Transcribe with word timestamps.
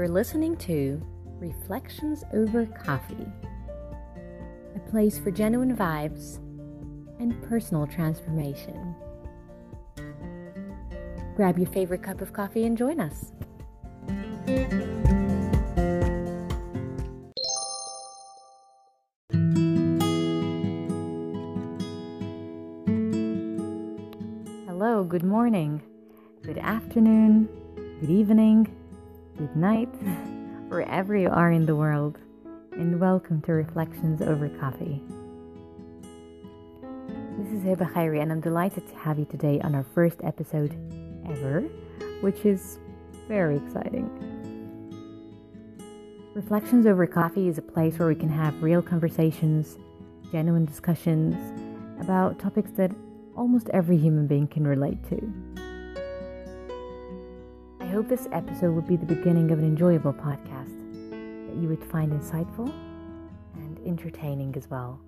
You're 0.00 0.08
listening 0.08 0.56
to 0.56 0.98
Reflections 1.38 2.24
Over 2.32 2.64
Coffee, 2.64 3.26
a 4.74 4.78
place 4.90 5.18
for 5.18 5.30
genuine 5.30 5.76
vibes 5.76 6.38
and 7.18 7.38
personal 7.42 7.86
transformation. 7.86 8.94
Grab 11.36 11.58
your 11.58 11.66
favorite 11.66 12.02
cup 12.02 12.22
of 12.22 12.32
coffee 12.32 12.64
and 12.64 12.78
join 12.78 12.98
us. 12.98 13.32
Hello, 24.66 25.04
good 25.04 25.24
morning, 25.24 25.82
good 26.40 26.56
afternoon, 26.56 27.50
good 28.00 28.08
evening, 28.08 28.74
good 29.40 29.56
night, 29.56 29.88
wherever 30.68 31.16
you 31.16 31.30
are 31.30 31.50
in 31.50 31.64
the 31.64 31.74
world, 31.74 32.18
and 32.72 33.00
welcome 33.00 33.40
to 33.40 33.52
Reflections 33.54 34.20
Over 34.20 34.50
Coffee. 34.50 35.00
This 37.38 37.50
is 37.50 37.62
Hiba 37.64 37.90
Khairi, 37.90 38.20
and 38.20 38.30
I'm 38.30 38.42
delighted 38.42 38.86
to 38.86 38.94
have 38.96 39.18
you 39.18 39.24
today 39.24 39.58
on 39.62 39.74
our 39.74 39.86
first 39.94 40.18
episode 40.22 40.76
ever, 41.26 41.62
which 42.20 42.44
is 42.44 42.80
very 43.28 43.56
exciting. 43.56 44.10
Reflections 46.34 46.84
Over 46.84 47.06
Coffee 47.06 47.48
is 47.48 47.56
a 47.56 47.62
place 47.62 47.98
where 47.98 48.08
we 48.08 48.16
can 48.16 48.28
have 48.28 48.62
real 48.62 48.82
conversations, 48.82 49.78
genuine 50.30 50.66
discussions 50.66 51.34
about 51.98 52.38
topics 52.38 52.72
that 52.72 52.90
almost 53.38 53.70
every 53.70 53.96
human 53.96 54.26
being 54.26 54.46
can 54.46 54.66
relate 54.66 55.02
to. 55.08 55.69
I 57.90 57.92
hope 57.92 58.06
this 58.08 58.28
episode 58.30 58.72
will 58.72 58.82
be 58.82 58.94
the 58.94 59.04
beginning 59.04 59.50
of 59.50 59.58
an 59.58 59.64
enjoyable 59.64 60.12
podcast 60.12 60.70
that 61.10 61.56
you 61.60 61.66
would 61.66 61.82
find 61.82 62.12
insightful 62.12 62.72
and 63.56 63.80
entertaining 63.84 64.54
as 64.54 64.70
well. 64.70 65.00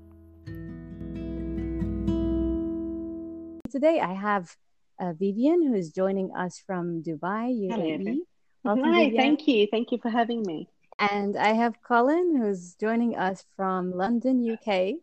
Today 3.70 4.00
I 4.00 4.12
have 4.14 4.56
uh, 5.00 5.12
Vivian 5.12 5.64
who 5.64 5.74
is 5.74 5.92
joining 5.92 6.34
us 6.34 6.60
from 6.66 7.04
Dubai, 7.04 7.54
UAE. 7.70 8.18
Welcome, 8.64 8.82
Hi, 8.82 9.04
Vivian. 9.04 9.16
thank 9.16 9.46
you. 9.46 9.68
Thank 9.70 9.92
you 9.92 9.98
for 9.98 10.10
having 10.10 10.42
me. 10.42 10.66
And 10.98 11.36
I 11.36 11.52
have 11.52 11.80
Colin 11.86 12.34
who's 12.36 12.74
joining 12.80 13.16
us 13.16 13.44
from 13.54 13.92
London, 13.92 14.42
UK. 14.42 14.94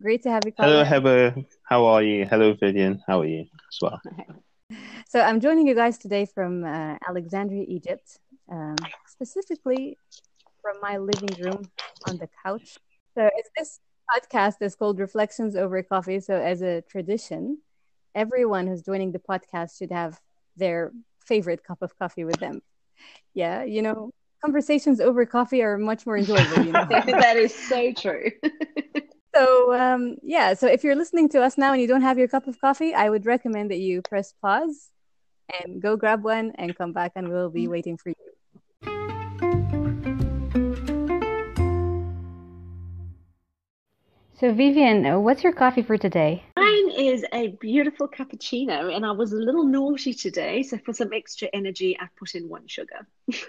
Great 0.00 0.22
to 0.22 0.30
have 0.30 0.46
you, 0.46 0.52
Colin. 0.52 0.72
Hello, 0.72 0.84
Heather. 0.84 1.34
How 1.64 1.84
are 1.84 2.02
you? 2.02 2.24
Hello, 2.24 2.54
Vivian. 2.54 3.02
How 3.06 3.20
are 3.20 3.26
you 3.26 3.40
as 3.42 3.78
well? 3.82 4.00
So 5.08 5.20
I'm 5.20 5.40
joining 5.40 5.68
you 5.68 5.76
guys 5.76 5.98
today 5.98 6.26
from 6.26 6.64
uh, 6.64 6.96
Alexandria, 7.08 7.64
Egypt, 7.68 8.18
um, 8.50 8.74
specifically 9.06 9.96
from 10.60 10.80
my 10.82 10.96
living 10.96 11.28
room 11.40 11.70
on 12.08 12.16
the 12.16 12.28
couch. 12.44 12.76
So 13.14 13.30
this 13.56 13.78
podcast 14.10 14.56
is 14.62 14.74
called 14.74 14.98
Reflections 14.98 15.54
Over 15.54 15.80
Coffee. 15.84 16.18
So 16.18 16.34
as 16.34 16.60
a 16.60 16.82
tradition, 16.82 17.58
everyone 18.16 18.66
who's 18.66 18.82
joining 18.82 19.12
the 19.12 19.20
podcast 19.20 19.78
should 19.78 19.92
have 19.92 20.18
their 20.56 20.90
favorite 21.24 21.62
cup 21.62 21.82
of 21.82 21.96
coffee 22.00 22.24
with 22.24 22.40
them. 22.40 22.60
Yeah, 23.32 23.62
you 23.62 23.82
know, 23.82 24.10
conversations 24.44 25.00
over 25.00 25.24
coffee 25.24 25.62
are 25.62 25.78
much 25.78 26.04
more 26.04 26.16
enjoyable. 26.16 26.64
You 26.64 26.72
know? 26.72 26.84
that 26.90 27.36
is 27.36 27.54
so 27.54 27.92
true. 27.92 28.32
so 29.36 29.72
um, 29.72 30.16
yeah, 30.24 30.54
so 30.54 30.66
if 30.66 30.82
you're 30.82 30.96
listening 30.96 31.28
to 31.28 31.44
us 31.44 31.56
now 31.56 31.72
and 31.74 31.80
you 31.80 31.86
don't 31.86 32.02
have 32.02 32.18
your 32.18 32.26
cup 32.26 32.48
of 32.48 32.60
coffee, 32.60 32.92
I 32.92 33.08
would 33.08 33.24
recommend 33.24 33.70
that 33.70 33.78
you 33.78 34.02
press 34.02 34.34
pause 34.42 34.90
and 35.60 35.80
go 35.80 35.96
grab 35.96 36.24
one 36.24 36.52
and 36.56 36.76
come 36.76 36.92
back 36.92 37.12
and 37.16 37.28
we'll 37.28 37.50
be 37.50 37.68
waiting 37.68 37.96
for 37.96 38.10
you. 38.10 38.16
So, 44.38 44.52
Vivian, 44.52 45.22
what's 45.22 45.42
your 45.42 45.54
coffee 45.54 45.80
for 45.80 45.96
today? 45.96 46.44
Mine 46.58 46.90
is 46.90 47.24
a 47.32 47.56
beautiful 47.58 48.06
cappuccino, 48.06 48.94
and 48.94 49.06
I 49.06 49.10
was 49.12 49.32
a 49.32 49.36
little 49.36 49.64
naughty 49.64 50.12
today. 50.12 50.62
So, 50.62 50.76
for 50.76 50.92
some 50.92 51.14
extra 51.14 51.48
energy, 51.54 51.96
I 51.98 52.08
put 52.18 52.34
in 52.34 52.46
one 52.46 52.66
sugar. 52.66 53.06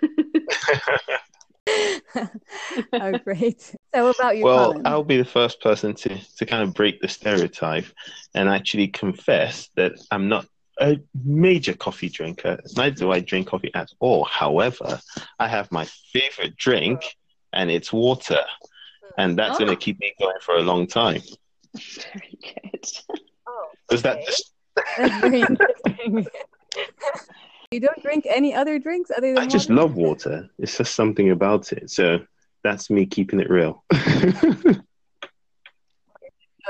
oh, 2.94 3.18
great. 3.18 3.62
So, 3.94 4.12
about 4.12 4.38
you, 4.38 4.46
well, 4.46 4.72
Colin? 4.72 4.88
I'll 4.88 5.04
be 5.04 5.18
the 5.18 5.26
first 5.26 5.60
person 5.60 5.94
to, 5.96 6.18
to 6.38 6.46
kind 6.46 6.64
of 6.64 6.74
break 6.74 7.02
the 7.02 7.10
stereotype 7.10 7.88
and 8.34 8.48
actually 8.48 8.88
confess 8.88 9.70
that 9.76 9.92
I'm 10.10 10.30
not 10.30 10.46
a 10.80 11.00
major 11.24 11.74
coffee 11.74 12.10
drinker. 12.10 12.60
Neither 12.76 12.96
do 12.96 13.12
I 13.12 13.20
drink 13.20 13.48
coffee 13.48 13.72
at 13.74 13.90
all. 14.00 14.24
However, 14.26 15.00
I 15.40 15.48
have 15.48 15.72
my 15.72 15.86
favorite 16.14 16.56
drink, 16.56 17.02
and 17.54 17.72
it's 17.72 17.92
water, 17.92 18.42
and 19.18 19.38
that's 19.38 19.56
oh. 19.56 19.60
going 19.60 19.70
to 19.70 19.76
keep 19.76 20.00
me 20.00 20.14
going 20.20 20.40
for 20.42 20.56
a 20.56 20.62
long 20.62 20.88
time. 20.88 21.22
Very 21.76 22.40
good. 22.42 22.86
Oh, 23.50 23.70
Is 23.96 24.02
that 24.02 24.26
just? 24.26 24.52
That's 24.76 25.22
very 25.22 25.40
interesting. 25.42 26.28
you 27.72 27.80
don't 27.80 28.04
drink 28.04 28.28
any 28.30 28.54
other 28.54 28.78
drinks 28.78 29.10
other 29.10 29.34
than. 29.34 29.42
I 29.42 29.48
just 29.48 29.70
water? 29.70 29.82
love 29.82 29.96
water. 29.96 30.50
It's 30.60 30.78
just 30.78 30.94
something 30.96 31.32
about 31.32 31.72
it. 31.72 31.90
So 31.90 32.20
that's 32.66 32.90
me 32.90 33.06
keeping 33.06 33.40
it 33.40 33.50
real. 33.50 33.86
oh, 33.94 34.82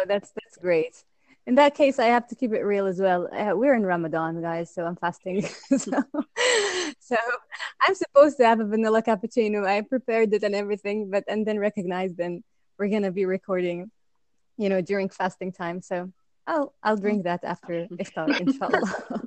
that's 0.06 0.32
that's 0.32 0.58
great 0.62 1.04
in 1.48 1.56
that 1.56 1.76
case, 1.76 1.98
I 1.98 2.08
have 2.08 2.28
to 2.28 2.36
keep 2.36 2.52
it 2.52 2.62
real 2.62 2.86
as 2.86 3.00
well. 3.00 3.30
Uh, 3.32 3.56
we're 3.56 3.74
in 3.74 3.84
Ramadan, 3.84 4.42
guys, 4.42 4.70
so 4.74 4.86
I'm 4.86 4.98
fasting. 4.98 5.42
so, 5.78 6.04
so 7.00 7.16
I'm 7.82 7.96
supposed 7.96 8.36
to 8.38 8.46
have 8.46 8.60
a 8.60 8.66
vanilla 8.66 9.02
cappuccino. 9.02 9.66
I 9.66 9.82
prepared 9.82 10.34
it 10.34 10.44
and 10.44 10.54
everything, 10.54 11.10
but 11.10 11.24
and 11.30 11.48
then 11.48 11.58
recognized 11.58 12.18
then 12.18 12.44
we're 12.78 12.90
gonna 12.90 13.14
be 13.14 13.26
recording, 13.26 13.90
you 14.58 14.68
know, 14.68 14.82
during 14.82 15.08
fasting 15.08 15.54
time. 15.54 15.82
So 15.82 16.12
I'll 16.46 16.74
I'll 16.84 16.98
drink 16.98 17.24
that 17.24 17.46
after 17.46 17.88
iftar, 17.94 18.38
inshallah. 18.42 19.22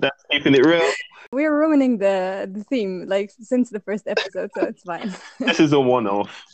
That's 0.00 0.22
keeping 0.30 0.54
it 0.54 0.66
real. 0.66 0.92
We're 1.32 1.58
ruining 1.58 1.96
the 1.96 2.50
the 2.52 2.64
theme 2.64 3.06
like 3.08 3.30
since 3.30 3.70
the 3.70 3.80
first 3.80 4.06
episode, 4.06 4.50
so 4.54 4.64
it's 4.64 4.82
fine. 4.82 5.14
this 5.38 5.58
is 5.58 5.72
a 5.72 5.80
one-off. 5.80 6.44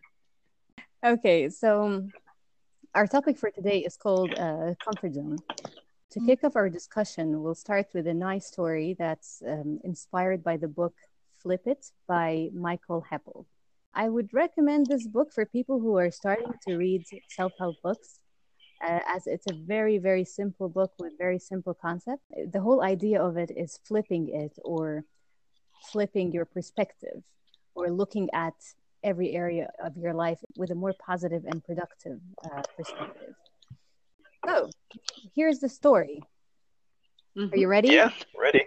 okay, 1.04 1.50
so 1.50 2.08
our 2.98 3.06
topic 3.06 3.38
for 3.38 3.48
today 3.48 3.78
is 3.78 3.96
called 3.96 4.34
uh, 4.34 4.74
Comfort 4.84 5.14
Zone. 5.14 5.38
To 6.10 6.20
kick 6.26 6.42
off 6.42 6.56
our 6.56 6.68
discussion, 6.68 7.40
we'll 7.44 7.54
start 7.54 7.86
with 7.94 8.08
a 8.08 8.12
nice 8.12 8.46
story 8.46 8.96
that's 8.98 9.40
um, 9.46 9.78
inspired 9.84 10.42
by 10.42 10.56
the 10.56 10.66
book 10.66 10.94
Flip 11.40 11.62
It 11.64 11.92
by 12.08 12.50
Michael 12.52 13.06
Heppell. 13.08 13.44
I 13.94 14.08
would 14.08 14.30
recommend 14.34 14.86
this 14.86 15.06
book 15.06 15.32
for 15.32 15.46
people 15.46 15.78
who 15.78 15.96
are 15.96 16.10
starting 16.10 16.52
to 16.66 16.76
read 16.76 17.04
self 17.28 17.52
help 17.56 17.76
books, 17.84 18.18
uh, 18.84 18.98
as 19.06 19.28
it's 19.28 19.46
a 19.48 19.54
very, 19.54 19.98
very 19.98 20.24
simple 20.24 20.68
book 20.68 20.90
with 20.98 21.12
very 21.18 21.38
simple 21.38 21.74
concept. 21.74 22.22
The 22.52 22.60
whole 22.60 22.82
idea 22.82 23.22
of 23.22 23.36
it 23.36 23.52
is 23.56 23.78
flipping 23.84 24.28
it 24.30 24.58
or 24.64 25.04
flipping 25.92 26.32
your 26.32 26.46
perspective 26.46 27.22
or 27.76 27.92
looking 27.92 28.28
at 28.32 28.56
every 29.02 29.32
area 29.32 29.70
of 29.82 29.96
your 29.96 30.14
life 30.14 30.38
with 30.56 30.70
a 30.70 30.74
more 30.74 30.94
positive 31.04 31.44
and 31.44 31.64
productive 31.64 32.20
uh, 32.44 32.62
perspective. 32.76 33.34
So, 34.46 34.70
here's 35.34 35.58
the 35.58 35.68
story. 35.68 36.22
Mm-hmm. 37.36 37.54
Are 37.54 37.56
you 37.56 37.68
ready? 37.68 37.88
Yeah, 37.88 38.10
ready. 38.38 38.66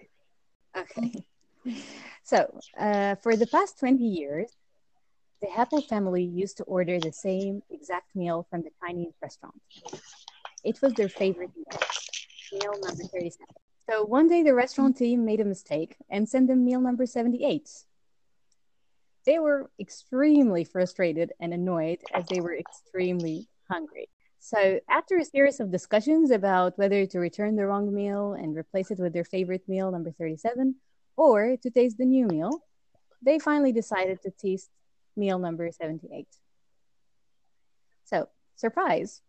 Okay. 0.76 1.14
So, 2.24 2.60
uh, 2.78 3.16
for 3.16 3.36
the 3.36 3.48
past 3.48 3.80
20 3.80 4.04
years, 4.04 4.56
the 5.42 5.48
Heppell 5.48 5.86
family 5.88 6.24
used 6.24 6.58
to 6.58 6.64
order 6.64 7.00
the 7.00 7.12
same 7.12 7.64
exact 7.70 8.16
meal 8.16 8.46
from 8.50 8.62
the 8.62 8.70
Chinese 8.82 9.14
restaurant. 9.22 9.60
It 10.64 10.82
was 10.82 10.94
their 10.94 11.10
favorite 11.10 11.50
meal, 11.56 11.80
meal 12.54 12.80
number 12.82 13.04
37. 13.04 13.48
So 13.90 14.06
one 14.06 14.28
day 14.28 14.44
the 14.44 14.54
restaurant 14.54 14.96
team 14.96 15.26
made 15.26 15.40
a 15.40 15.46
mistake 15.46 15.98
and 16.10 16.30
sent 16.30 16.48
them 16.48 16.64
meal 16.64 16.80
number 16.80 17.06
78. 17.06 17.70
They 19.26 19.40
were 19.40 19.70
extremely 19.80 20.64
frustrated 20.64 21.32
and 21.40 21.54
annoyed 21.54 22.00
as 22.14 22.26
they 22.26 22.42
were 22.42 22.56
extremely 22.56 23.48
hungry. 23.70 24.10
So, 24.40 24.80
after 24.90 25.18
a 25.18 25.26
series 25.26 25.60
of 25.60 25.72
discussions 25.72 26.32
about 26.32 26.78
whether 26.78 27.06
to 27.06 27.20
return 27.20 27.56
the 27.56 27.68
wrong 27.68 27.94
meal 27.94 28.34
and 28.34 28.58
replace 28.58 28.90
it 28.90 28.98
with 28.98 29.14
their 29.14 29.24
favorite 29.24 29.70
meal, 29.70 29.92
number 29.92 30.12
37, 30.12 30.76
or 31.16 31.58
to 31.58 31.70
taste 31.70 32.00
the 32.00 32.06
new 32.06 32.26
meal, 32.26 32.64
they 33.22 33.38
finally 33.38 33.72
decided 33.72 34.20
to 34.24 34.32
taste 34.32 34.72
meal 35.16 35.38
number 35.38 35.72
78. 35.72 36.28
So, 38.06 38.30
surprise, 38.56 39.22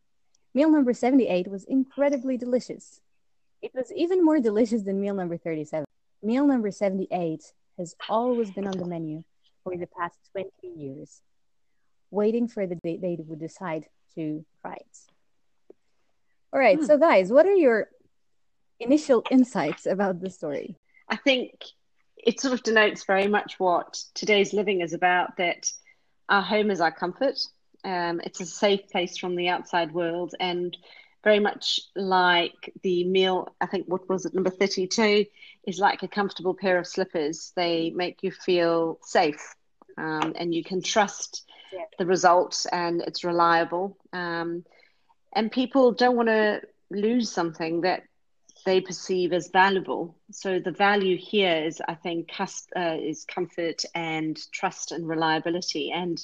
meal 0.55 0.71
number 0.71 0.95
78 0.95 1.49
was 1.49 1.65
incredibly 1.65 2.39
delicious. 2.39 3.03
It 3.61 3.73
was 3.75 3.93
even 3.93 4.25
more 4.25 4.41
delicious 4.41 4.83
than 4.83 4.99
meal 4.99 5.15
number 5.15 5.37
37. 5.37 5.85
Meal 6.23 6.47
number 6.47 6.71
78 6.71 7.53
has 7.77 7.95
always 8.09 8.51
been 8.51 8.67
on 8.67 8.79
the 8.79 8.87
menu 8.87 9.23
for 9.63 9.77
the 9.77 9.87
past 9.87 10.17
20 10.33 10.51
years, 10.77 11.23
waiting 12.11 12.49
for 12.49 12.67
the 12.67 12.77
day 12.77 12.97
they 12.97 13.17
would 13.19 13.41
decide 13.41 13.87
to 14.15 14.45
try 14.61 14.75
it. 14.75 14.99
All 16.53 16.61
right, 16.61 16.79
hmm. 16.79 16.85
so 16.85 16.99
guys, 16.99 17.33
what 17.33 17.47
are 17.47 17.55
your 17.55 17.89
initial 18.81 19.23
insights 19.31 19.87
about 19.87 20.21
the 20.21 20.31
story? 20.31 20.77
I 21.09 21.17
think 21.17 21.53
it 22.17 22.41
sort 22.41 22.55
of 22.55 22.63
denotes 22.63 23.05
very 23.05 23.27
much 23.27 23.59
what 23.59 24.03
today's 24.15 24.53
living 24.53 24.81
is 24.81 24.93
about 24.93 25.37
that 25.39 25.71
our 26.29 26.43
home 26.43 26.71
is 26.71 26.81
our 26.81 26.93
comfort. 26.93 27.39
Um, 27.85 28.21
it's 28.25 28.41
a 28.41 28.47
safe 28.47 28.89
place 28.91 29.19
from 29.19 29.35
the 29.35 29.49
outside 29.49 29.93
world. 29.93 30.35
And 30.39 30.77
very 31.25 31.41
much 31.41 31.81
like 31.95 32.73
the 32.83 33.05
meal, 33.05 33.55
I 33.61 33.67
think, 33.67 33.87
what 33.87 34.09
was 34.09 34.25
it, 34.25 34.35
number 34.35 34.51
32, 34.51 35.27
is 35.67 35.79
like 35.79 36.03
a 36.03 36.09
comfortable 36.09 36.55
pair 36.55 36.79
of 36.79 36.87
slippers. 36.87 37.53
They 37.57 37.91
make 37.91 38.23
you 38.23 38.31
feel 38.31 38.99
safe 39.03 39.55
um, 39.97 40.35
and 40.37 40.55
you 40.55 40.65
can 40.65 40.83
trust 40.83 41.45
yeah. 41.73 41.85
the 41.99 42.07
results 42.07 42.67
and 42.67 43.03
it's 43.03 43.25
reliable. 43.25 43.97
Um, 44.13 44.65
and 45.33 45.51
people 45.51 45.93
don't 45.93 46.17
want 46.17 46.29
to 46.29 46.63
lose 46.91 47.31
something 47.31 47.83
that 47.83 48.03
they 48.65 48.81
perceive 48.81 49.33
as 49.33 49.49
valuable. 49.49 50.17
So 50.31 50.59
the 50.59 50.71
value 50.71 51.17
here 51.17 51.65
is, 51.65 51.81
I 51.87 51.95
think, 51.95 52.31
uh, 52.39 52.97
is 53.01 53.25
comfort 53.25 53.85
and 53.95 54.39
trust 54.53 54.93
and 54.93 55.09
reliability, 55.09 55.91
and 55.91 56.23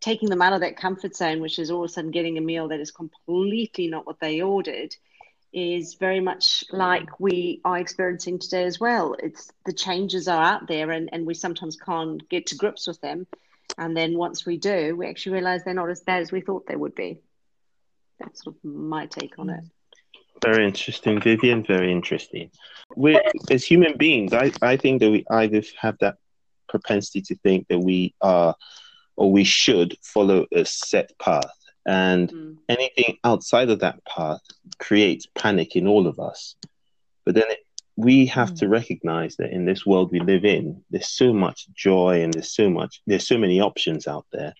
taking 0.00 0.30
them 0.30 0.40
out 0.40 0.54
of 0.54 0.60
that 0.60 0.76
comfort 0.76 1.14
zone, 1.14 1.40
which 1.40 1.58
is 1.58 1.70
all 1.70 1.84
of 1.84 1.90
a 1.90 1.92
sudden 1.92 2.10
getting 2.10 2.38
a 2.38 2.40
meal 2.40 2.68
that 2.68 2.80
is 2.80 2.90
completely 2.90 3.88
not 3.88 4.06
what 4.06 4.20
they 4.20 4.40
ordered, 4.40 4.94
is 5.52 5.94
very 5.94 6.20
much 6.20 6.64
like 6.70 7.18
we 7.18 7.60
are 7.64 7.78
experiencing 7.78 8.38
today 8.38 8.64
as 8.64 8.78
well. 8.78 9.16
It's 9.18 9.50
the 9.66 9.72
changes 9.72 10.28
are 10.28 10.42
out 10.42 10.68
there, 10.68 10.90
and 10.90 11.08
and 11.12 11.26
we 11.26 11.34
sometimes 11.34 11.76
can't 11.76 12.26
get 12.28 12.46
to 12.46 12.56
grips 12.56 12.86
with 12.86 13.00
them, 13.00 13.26
and 13.78 13.96
then 13.96 14.16
once 14.16 14.46
we 14.46 14.56
do, 14.56 14.96
we 14.96 15.06
actually 15.06 15.32
realize 15.32 15.64
they're 15.64 15.74
not 15.74 15.90
as 15.90 16.00
bad 16.00 16.22
as 16.22 16.32
we 16.32 16.40
thought 16.40 16.66
they 16.66 16.76
would 16.76 16.94
be. 16.94 17.18
That's 18.18 18.44
sort 18.44 18.56
of 18.56 18.64
my 18.64 19.06
take 19.06 19.38
on 19.38 19.50
it. 19.50 19.64
Very 20.42 20.64
interesting, 20.64 21.20
Vivian. 21.20 21.64
Very 21.64 21.92
interesting. 21.92 22.50
We, 22.96 23.20
as 23.50 23.64
human 23.64 23.96
beings, 23.96 24.32
I, 24.32 24.52
I 24.62 24.76
think 24.76 25.00
that 25.00 25.10
we 25.10 25.24
either 25.30 25.62
have 25.80 25.96
that 26.00 26.16
propensity 26.68 27.20
to 27.22 27.34
think 27.36 27.68
that 27.68 27.78
we 27.78 28.14
are 28.20 28.54
or 29.16 29.30
we 29.30 29.44
should 29.44 29.96
follow 30.02 30.46
a 30.52 30.64
set 30.64 31.12
path. 31.18 31.50
And 31.86 32.30
mm. 32.30 32.56
anything 32.68 33.18
outside 33.24 33.70
of 33.70 33.80
that 33.80 34.04
path 34.04 34.40
creates 34.78 35.26
panic 35.34 35.76
in 35.76 35.86
all 35.86 36.06
of 36.06 36.18
us. 36.18 36.56
But 37.24 37.34
then 37.34 37.44
it, 37.48 37.60
we 37.96 38.26
have 38.26 38.52
mm. 38.52 38.58
to 38.58 38.68
recognize 38.68 39.36
that 39.36 39.52
in 39.52 39.64
this 39.64 39.86
world 39.86 40.10
we 40.12 40.20
live 40.20 40.44
in, 40.44 40.82
there's 40.90 41.08
so 41.08 41.32
much 41.32 41.68
joy 41.74 42.22
and 42.22 42.32
there's 42.32 42.54
so 42.54 42.70
much, 42.70 43.02
there's 43.06 43.26
so 43.26 43.38
many 43.38 43.60
options 43.60 44.06
out 44.06 44.26
there 44.32 44.54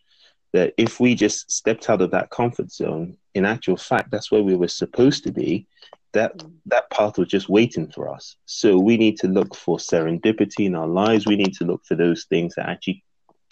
that 0.52 0.74
if 0.76 0.98
we 0.98 1.14
just 1.14 1.50
stepped 1.50 1.88
out 1.88 2.02
of 2.02 2.10
that 2.10 2.30
comfort 2.30 2.72
zone, 2.72 3.16
in 3.34 3.44
actual 3.44 3.76
fact, 3.76 4.10
that's 4.10 4.32
where 4.32 4.42
we 4.42 4.56
were 4.56 4.68
supposed 4.68 5.24
to 5.24 5.32
be. 5.32 5.66
That 6.12 6.38
mm. 6.38 6.52
that 6.66 6.90
path 6.90 7.18
was 7.18 7.28
just 7.28 7.48
waiting 7.48 7.88
for 7.92 8.08
us. 8.08 8.36
So 8.46 8.78
we 8.78 8.96
need 8.96 9.16
to 9.18 9.28
look 9.28 9.54
for 9.54 9.78
serendipity 9.78 10.66
in 10.66 10.74
our 10.74 10.88
lives. 10.88 11.26
We 11.26 11.36
need 11.36 11.54
to 11.54 11.64
look 11.64 11.84
for 11.84 11.94
those 11.94 12.24
things 12.24 12.54
that 12.56 12.68
actually 12.68 13.04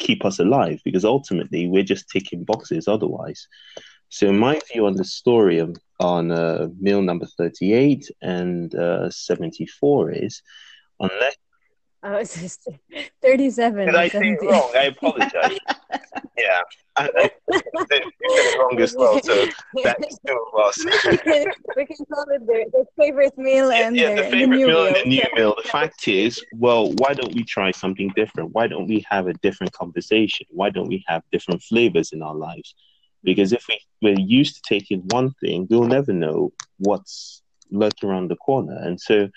keep 0.08 0.22
us 0.30 0.38
alive, 0.46 0.78
because 0.88 1.04
ultimately 1.16 1.62
we're 1.72 1.90
just 1.94 2.10
ticking 2.12 2.42
boxes 2.52 2.84
otherwise. 2.88 3.40
So 4.18 4.24
my 4.46 4.54
view 4.68 4.82
on 4.86 4.96
the 5.00 5.08
story 5.20 5.58
of, 5.64 5.70
on 6.14 6.24
uh, 6.44 6.68
meal 6.86 7.02
number 7.08 7.28
thirty-eight 7.38 8.04
and 8.38 8.74
uh, 8.86 9.06
seventy-four 9.28 10.02
is, 10.26 10.34
unless 11.06 11.36
Oh, 12.02 12.14
it's 12.14 12.40
just 12.40 12.68
37. 13.22 13.86
Did 13.86 13.94
I 13.94 14.08
say 14.08 14.36
wrong? 14.40 14.70
I 14.74 14.84
apologize. 14.84 15.58
yeah, 16.38 16.60
I, 16.96 17.10
I, 17.16 17.30
said 17.90 18.02
wrong 18.58 18.80
as 18.80 18.94
well, 18.96 19.20
so 19.20 19.46
that's 19.82 20.18
two 20.24 20.46
of 20.52 20.60
us. 20.60 20.84
we, 20.84 21.16
can, 21.18 21.46
we 21.76 21.86
can 21.86 21.96
call 22.12 22.24
it 22.30 22.46
the, 22.46 22.66
the 22.72 22.84
favorite 22.96 23.36
meal 23.36 23.72
and 23.72 23.96
yeah, 23.96 24.14
the, 24.14 24.22
the 24.22 24.30
favorite 24.30 24.40
the 24.40 24.46
meal, 24.46 24.68
meal 24.68 24.86
and 24.86 24.96
the 24.96 25.04
new 25.04 25.22
meal. 25.34 25.54
The 25.60 25.68
fact 25.68 26.06
is, 26.06 26.44
well, 26.52 26.92
why 26.98 27.14
don't 27.14 27.34
we 27.34 27.42
try 27.42 27.72
something 27.72 28.12
different? 28.14 28.52
Why 28.52 28.68
don't 28.68 28.86
we 28.86 29.04
have 29.10 29.26
a 29.26 29.34
different 29.34 29.72
conversation? 29.72 30.46
Why 30.50 30.70
don't 30.70 30.88
we 30.88 31.04
have 31.08 31.22
different 31.32 31.62
flavors 31.62 32.12
in 32.12 32.22
our 32.22 32.34
lives? 32.34 32.74
Because 33.24 33.52
if 33.52 33.64
we, 33.68 33.80
we're 34.02 34.20
used 34.20 34.54
to 34.54 34.62
taking 34.62 35.02
one 35.10 35.32
thing, 35.40 35.66
we'll 35.68 35.82
never 35.84 36.12
know 36.12 36.52
what's 36.78 37.42
lurking 37.70 38.08
around 38.08 38.30
the 38.30 38.36
corner. 38.36 38.76
And 38.76 39.00
so 39.00 39.28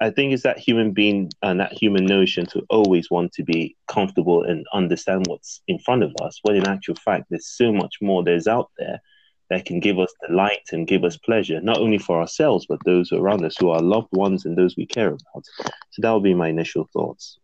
I 0.00 0.10
think 0.10 0.32
it's 0.32 0.42
that 0.42 0.58
human 0.58 0.92
being 0.92 1.30
and 1.42 1.58
that 1.60 1.72
human 1.72 2.04
notion 2.04 2.44
to 2.46 2.62
always 2.68 3.10
want 3.10 3.32
to 3.32 3.42
be 3.42 3.76
comfortable 3.88 4.42
and 4.42 4.66
understand 4.74 5.26
what's 5.26 5.62
in 5.68 5.78
front 5.78 6.02
of 6.02 6.12
us. 6.20 6.38
When 6.42 6.56
in 6.56 6.66
actual 6.66 6.96
fact, 6.96 7.26
there's 7.30 7.48
so 7.48 7.72
much 7.72 7.96
more 8.02 8.22
there's 8.22 8.46
out 8.46 8.70
there 8.78 9.00
that 9.48 9.64
can 9.64 9.80
give 9.80 9.98
us 9.98 10.12
delight 10.26 10.68
and 10.72 10.86
give 10.86 11.04
us 11.04 11.16
pleasure, 11.16 11.60
not 11.60 11.78
only 11.78 11.98
for 11.98 12.20
ourselves, 12.20 12.66
but 12.68 12.78
those 12.84 13.12
around 13.12 13.44
us 13.44 13.56
who 13.58 13.70
are 13.70 13.80
loved 13.80 14.08
ones 14.12 14.44
and 14.44 14.56
those 14.56 14.76
we 14.76 14.86
care 14.86 15.08
about. 15.08 15.44
So 15.90 16.02
that 16.02 16.12
would 16.12 16.24
be 16.24 16.34
my 16.34 16.48
initial 16.48 16.88
thoughts. 16.92 17.38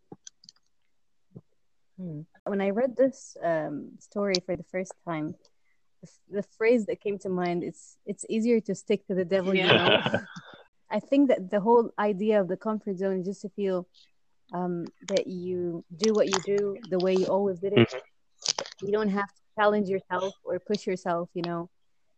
Hmm. 1.99 2.23
When 2.45 2.61
I 2.61 2.71
read 2.71 2.97
this 2.97 3.37
um, 3.43 3.93
story 4.01 4.35
for 4.45 4.57
the 4.57 4.65
first 4.65 4.93
time, 5.07 5.37
the, 6.03 6.41
the, 6.41 6.43
phrase 6.43 6.87
that 6.87 7.01
came 7.01 7.19
to 7.21 7.29
mind 7.29 7.63
is 7.63 7.97
"It's 8.05 8.25
easier 8.29 8.59
to 8.63 8.75
stick 8.75 9.07
to 9.07 9.15
the 9.15 9.25
devil 9.25 9.55
yeah. 9.55 9.67
you 9.67 10.13
know." 10.13 10.21
I 10.93 11.01
think 11.01 11.29
that 11.29 11.51
the 11.51 11.61
whole 11.61 11.91
idea 11.99 12.41
of 12.41 12.49
the 12.49 12.57
comfort 12.57 12.99
zone 12.99 13.21
is 13.21 13.27
just 13.27 13.43
to 13.43 13.49
feel 13.49 13.89
um, 14.53 14.85
that 15.09 15.27
you 15.27 15.85
do 15.97 16.13
what 16.15 16.27
you 16.27 16.39
do 16.45 16.77
the 16.91 16.99
way 16.99 17.15
you 17.15 17.25
always 17.27 17.59
did 17.59 17.73
it. 17.73 17.89
Mm-hmm. 17.89 18.87
You 18.87 18.93
don't 18.93 19.09
have 19.09 19.29
to 19.29 19.41
challenge 19.59 19.89
yourself 19.89 20.35
or 20.45 20.59
push 20.59 20.87
yourself, 20.87 21.31
you 21.35 21.43
know, 21.43 21.71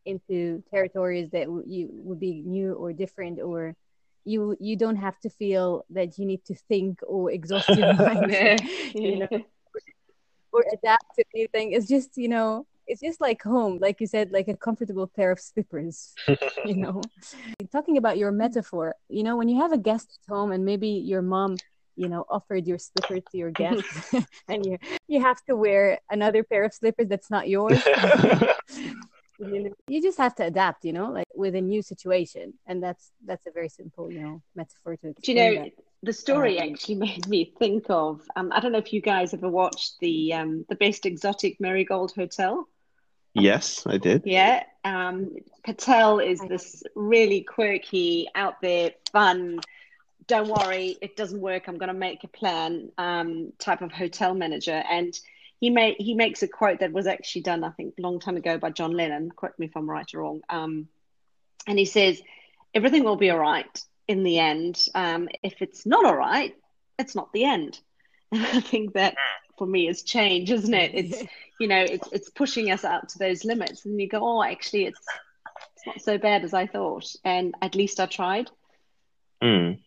into 0.05 0.62
territories 0.71 1.31
that 1.31 1.44
w- 1.44 1.65
you 1.67 1.88
would 1.93 2.19
be 2.19 2.43
new 2.44 2.73
or 2.73 2.93
different, 2.93 3.41
or 3.41 3.76
you 4.25 4.56
you 4.59 4.77
don't 4.77 4.97
have 4.97 5.20
to 5.20 5.31
feel 5.31 5.85
that 5.91 6.19
you 6.19 6.27
need 6.27 6.44
to 6.47 6.55
think 6.55 6.99
or 7.06 7.31
exhaust 7.31 7.69
your 7.69 7.94
mind, 7.99 8.32
you 8.94 9.19
know, 9.20 9.44
or 10.53 10.65
adapt 10.73 11.05
to 11.17 11.25
anything. 11.35 11.73
It's 11.73 11.87
just 11.87 12.17
you 12.17 12.29
know 12.29 12.67
it's 12.86 13.00
just 13.00 13.20
like 13.20 13.42
home 13.42 13.78
like 13.81 14.00
you 14.00 14.06
said 14.06 14.31
like 14.32 14.48
a 14.48 14.56
comfortable 14.56 15.06
pair 15.06 15.31
of 15.31 15.40
slippers 15.40 16.14
you 16.64 16.76
know? 16.76 17.02
Talking 17.72 17.96
about 17.98 18.19
your 18.19 18.32
metaphor 18.32 18.94
you 19.08 19.22
know 19.22 19.36
when 19.36 19.48
you 19.48 19.60
have 19.60 19.72
a 19.72 19.78
guest 19.78 20.19
at 20.22 20.32
home 20.32 20.52
and 20.52 20.64
maybe 20.64 20.88
your 20.88 21.22
mom 21.22 21.56
you 21.96 22.08
know 22.08 22.25
offered 22.28 22.66
your 22.66 22.78
slippers 22.78 23.22
to 23.31 23.38
your 23.38 23.50
guest 23.50 23.84
and 24.48 24.66
you 24.66 24.78
you 25.08 25.20
have 25.20 25.42
to 25.44 25.56
wear 25.56 25.98
another 26.10 26.42
pair 26.42 26.64
of 26.64 26.75
slippers 26.75 27.08
that's 27.08 27.31
not 27.31 27.48
yours. 27.48 27.82
You, 29.40 29.64
know, 29.64 29.70
you 29.88 30.00
just 30.00 30.19
have 30.19 30.34
to 30.36 30.44
adapt 30.44 30.84
you 30.84 30.92
know 30.92 31.10
like 31.10 31.26
with 31.34 31.54
a 31.54 31.60
new 31.60 31.82
situation. 31.82 32.54
And 32.66 32.82
that's 32.82 33.10
that's 33.25 33.46
a 33.46 33.50
very 33.50 33.69
simple 33.69 34.10
you 34.10 34.20
know 34.20 34.42
metaphor 34.54 34.96
to 34.98 35.12
do 35.12 35.32
you 35.32 35.38
know 35.38 35.62
that. 35.62 35.72
the 36.02 36.12
story 36.12 36.60
uh, 36.60 36.67
actually 36.67 36.94
made 36.94 37.29
me 37.29 37.53
think 37.58 37.86
of 37.88 38.20
um, 38.36 38.53
i 38.53 38.60
don't 38.60 38.72
know 38.72 38.79
if 38.79 38.93
you 38.93 39.00
guys 39.00 39.34
ever 39.34 39.48
watched 39.48 39.98
the 40.00 40.32
um, 40.32 40.64
the 40.69 40.76
best 40.76 41.05
exotic 41.05 41.60
marigold 41.60 42.12
hotel 42.14 42.69
Yes, 43.34 43.86
I 43.86 43.98
did. 43.98 44.22
Yeah. 44.24 44.62
Um, 44.84 45.36
Patel 45.64 46.20
is 46.20 46.41
this 46.41 46.82
really 46.94 47.43
quirky, 47.43 48.29
out 48.34 48.60
there, 48.60 48.93
fun, 49.12 49.60
don't 50.26 50.48
worry, 50.48 50.96
it 51.03 51.17
doesn't 51.17 51.41
work. 51.41 51.69
I'm 51.69 51.79
going 51.79 51.88
to 51.88 51.94
make 51.94 52.24
a 52.24 52.29
plan 52.29 52.91
um, 52.96 53.53
type 53.58 53.82
of 53.82 53.93
hotel 53.93 54.34
manager. 54.34 54.82
And 54.88 55.19
he 55.60 55.70
made 55.70 55.96
he 55.98 56.14
makes 56.14 56.43
a 56.43 56.48
quote 56.48 56.81
that 56.81 56.93
was 56.93 57.06
actually 57.06 57.43
done, 57.43 57.64
I 57.64 57.70
think, 57.70 57.94
a 57.98 58.03
long 58.03 58.20
time 58.20 58.36
ago 58.36 58.58
by 58.58 58.70
John 58.70 58.93
Lennon. 58.93 59.31
Correct 59.31 59.58
me 59.58 59.67
if 59.67 59.76
I'm 59.76 59.88
right 59.88 60.06
or 60.14 60.20
wrong. 60.20 60.41
Um, 60.48 60.88
and 61.67 61.79
he 61.79 61.84
says, 61.84 62.20
everything 62.74 63.05
will 63.05 63.17
be 63.17 63.31
all 63.31 63.38
right 63.38 63.81
in 64.06 64.22
the 64.22 64.38
end. 64.38 64.86
Um, 64.94 65.29
if 65.43 65.62
it's 65.62 65.86
not 65.86 66.05
all 66.05 66.17
right, 66.17 66.55
it's 66.98 67.14
not 67.14 67.32
the 67.32 67.44
end. 67.44 67.81
And 68.32 68.44
I 68.46 68.60
think 68.60 68.94
that 68.94 69.14
for 69.56 69.67
me 69.67 69.88
is 69.88 70.03
change, 70.03 70.50
isn't 70.50 70.74
it? 70.74 70.93
It's 70.94 71.22
you 71.61 71.69
know, 71.69 71.81
it's 71.81 72.08
it's 72.13 72.31
pushing 72.31 72.70
us 72.70 72.84
out 72.84 73.08
to 73.11 73.19
those 73.19 73.44
limits, 73.44 73.84
and 73.84 74.01
you 74.01 74.08
go, 74.08 74.20
oh, 74.23 74.43
actually, 74.43 74.87
it's 74.87 75.05
it's 75.77 75.87
not 75.87 76.01
so 76.01 76.19
bad 76.19 76.44
as 76.44 76.55
I 76.55 76.67
thought, 76.67 77.15
and 77.25 77.55
at 77.63 77.75
least 77.75 78.01
I 78.01 78.06
tried. 78.06 78.51
Mm. 79.43 79.79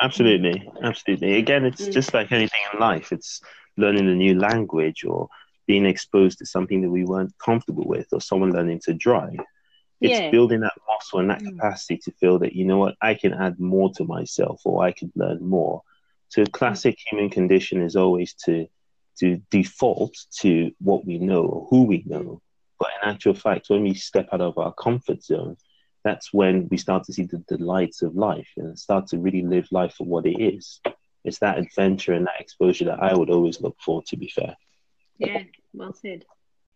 Absolutely, 0.00 0.70
absolutely. 0.82 1.34
Again, 1.34 1.64
it's 1.64 1.88
mm. 1.88 1.92
just 1.92 2.14
like 2.14 2.30
anything 2.30 2.60
in 2.72 2.78
life. 2.78 3.12
It's 3.12 3.40
learning 3.76 4.08
a 4.08 4.14
new 4.14 4.38
language 4.38 5.04
or 5.04 5.28
being 5.66 5.86
exposed 5.86 6.38
to 6.38 6.46
something 6.46 6.82
that 6.82 6.90
we 6.90 7.04
weren't 7.04 7.36
comfortable 7.38 7.84
with, 7.86 8.06
or 8.12 8.20
someone 8.20 8.52
learning 8.52 8.80
to 8.84 8.94
drive. 8.94 9.40
It's 10.00 10.20
yeah. 10.20 10.30
building 10.30 10.60
that 10.60 10.74
muscle 10.86 11.18
and 11.18 11.30
that 11.30 11.42
mm. 11.42 11.50
capacity 11.50 11.98
to 12.04 12.12
feel 12.12 12.38
that 12.40 12.54
you 12.54 12.64
know 12.64 12.78
what 12.78 12.96
I 13.02 13.14
can 13.14 13.34
add 13.34 13.58
more 13.58 13.90
to 13.94 14.04
myself, 14.04 14.62
or 14.64 14.84
I 14.84 14.92
can 14.92 15.12
learn 15.16 15.44
more. 15.44 15.82
So, 16.28 16.42
a 16.42 16.46
classic 16.46 16.98
human 17.10 17.30
condition 17.30 17.82
is 17.82 17.96
always 17.96 18.34
to 18.44 18.68
to 19.20 19.40
default 19.50 20.16
to 20.40 20.70
what 20.80 21.04
we 21.04 21.18
know 21.18 21.44
or 21.44 21.66
who 21.70 21.84
we 21.84 22.02
know. 22.06 22.40
But 22.78 22.90
in 23.02 23.08
actual 23.08 23.34
fact, 23.34 23.70
when 23.70 23.82
we 23.82 23.94
step 23.94 24.28
out 24.32 24.40
of 24.40 24.58
our 24.58 24.72
comfort 24.74 25.22
zone, 25.22 25.56
that's 26.04 26.32
when 26.32 26.68
we 26.70 26.76
start 26.76 27.04
to 27.04 27.12
see 27.12 27.24
the 27.24 27.42
delights 27.48 28.02
of 28.02 28.14
life 28.14 28.48
and 28.56 28.78
start 28.78 29.08
to 29.08 29.18
really 29.18 29.42
live 29.42 29.66
life 29.70 29.94
for 29.94 30.04
what 30.04 30.26
it 30.26 30.40
is. 30.40 30.80
It's 31.24 31.40
that 31.40 31.58
adventure 31.58 32.12
and 32.12 32.26
that 32.26 32.40
exposure 32.40 32.84
that 32.86 33.02
I 33.02 33.14
would 33.14 33.30
always 33.30 33.60
look 33.60 33.76
for, 33.84 34.02
to 34.06 34.16
be 34.16 34.28
fair. 34.28 34.56
Yeah, 35.18 35.42
well 35.72 35.92
said. 35.92 36.24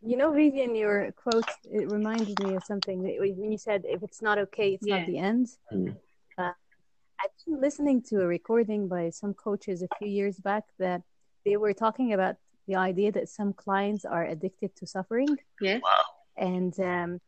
You 0.05 0.17
know, 0.17 0.33
Vivian, 0.33 0.75
your 0.75 1.13
quote, 1.13 1.49
it 1.71 1.89
reminded 1.91 2.43
me 2.43 2.57
of 2.57 2.65
something 2.65 3.03
that 3.05 3.15
when 3.21 3.53
you 3.53 3.57
said, 3.57 3.85
if 3.87 4.03
it's 4.03 4.21
not 4.21 4.39
okay, 4.39 4.75
it's 4.75 4.87
yeah. 4.87 4.99
not 4.99 5.07
the 5.07 5.19
end. 5.19 5.47
Mm. 5.73 5.97
Uh, 6.37 6.51
listening 7.47 8.03
to 8.03 8.21
a 8.21 8.27
recording 8.27 8.89
by 8.89 9.11
some 9.11 9.33
coaches 9.33 9.83
a 9.83 9.89
few 9.99 10.09
years 10.09 10.39
back 10.39 10.65
that 10.81 11.03
they 11.45 11.57
were 11.57 11.73
talking 11.73 12.13
about 12.13 12.37
the 12.67 12.77
idea 12.77 13.13
that 13.13 13.29
some 13.29 13.53
clients 13.53 14.05
are 14.05 14.25
addicted 14.25 14.75
to 14.77 14.87
suffering. 14.87 15.37
Yeah. 15.61 15.79
Wow. 15.83 16.03
And 16.37 16.79
um, 16.81 17.21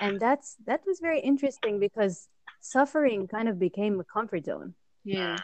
and 0.00 0.18
that's 0.18 0.56
that 0.66 0.80
was 0.86 1.00
very 1.00 1.20
interesting 1.20 1.78
because 1.78 2.28
suffering 2.60 3.28
kind 3.28 3.48
of 3.48 3.58
became 3.58 4.00
a 4.00 4.04
comfort 4.04 4.46
zone. 4.46 4.74
Yeah. 5.04 5.36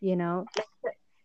You 0.00 0.16
know, 0.16 0.46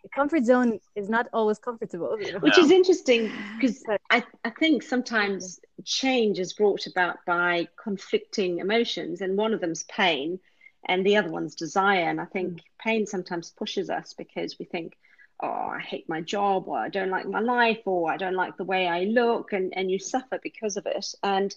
the 0.04 0.10
comfort 0.16 0.46
zone 0.46 0.80
is 0.96 1.10
not 1.10 1.28
always 1.34 1.60
comfortable. 1.60 2.18
You 2.20 2.34
know? 2.34 2.40
Which 2.40 2.58
is 2.58 2.72
interesting 2.72 3.32
because 3.60 3.84
I, 4.10 4.24
I 4.44 4.50
think 4.52 4.84
sometimes 4.84 5.60
change 5.86 6.40
is 6.40 6.54
brought 6.54 6.88
about 6.88 7.18
by 7.26 7.68
conflicting 7.82 8.60
emotions, 8.60 9.22
and 9.22 9.38
one 9.38 9.54
of 9.54 9.62
them's 9.62 9.84
pain, 9.84 10.40
and 10.88 11.06
the 11.06 11.18
other 11.18 11.30
one's 11.30 11.56
desire. 11.56 12.10
And 12.10 12.20
I 12.20 12.26
think 12.26 12.62
pain 12.80 13.06
sometimes 13.06 13.52
pushes 13.52 13.90
us 13.90 14.14
because 14.18 14.58
we 14.58 14.66
think, 14.66 14.98
oh, 15.42 15.48
I 15.76 15.80
hate 15.80 16.08
my 16.10 16.22
job, 16.22 16.68
or 16.68 16.78
I 16.78 16.90
don't 16.90 17.10
like 17.10 17.28
my 17.28 17.40
life, 17.40 17.80
or 17.86 18.12
I 18.12 18.18
don't 18.18 18.36
like 18.36 18.58
the 18.58 18.64
way 18.66 18.88
I 18.88 19.04
look, 19.06 19.54
and, 19.54 19.74
and 19.76 19.90
you 19.92 20.00
suffer 20.00 20.40
because 20.42 20.78
of 20.78 20.86
it. 20.86 21.14
And 21.24 21.56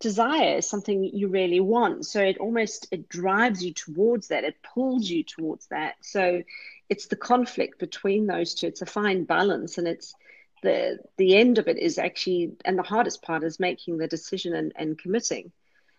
desire 0.00 0.58
is 0.58 0.68
something 0.68 1.04
you 1.04 1.28
really 1.28 1.60
want. 1.60 2.06
So 2.06 2.20
it 2.22 2.38
almost 2.38 2.88
it 2.90 3.08
drives 3.08 3.64
you 3.64 3.72
towards 3.72 4.28
that. 4.28 4.44
It 4.44 4.56
pulls 4.62 5.08
you 5.08 5.22
towards 5.24 5.66
that. 5.68 5.94
So 6.02 6.42
it's 6.88 7.06
the 7.06 7.16
conflict 7.16 7.78
between 7.78 8.26
those 8.26 8.54
two. 8.54 8.66
It's 8.68 8.82
a 8.82 8.86
fine 8.86 9.24
balance 9.24 9.78
and 9.78 9.86
it's 9.88 10.14
the 10.62 10.98
the 11.18 11.36
end 11.36 11.58
of 11.58 11.68
it 11.68 11.78
is 11.78 11.98
actually 11.98 12.52
and 12.64 12.78
the 12.78 12.82
hardest 12.82 13.22
part 13.22 13.44
is 13.44 13.60
making 13.60 13.98
the 13.98 14.08
decision 14.08 14.54
and, 14.54 14.72
and 14.76 14.98
committing. 14.98 15.52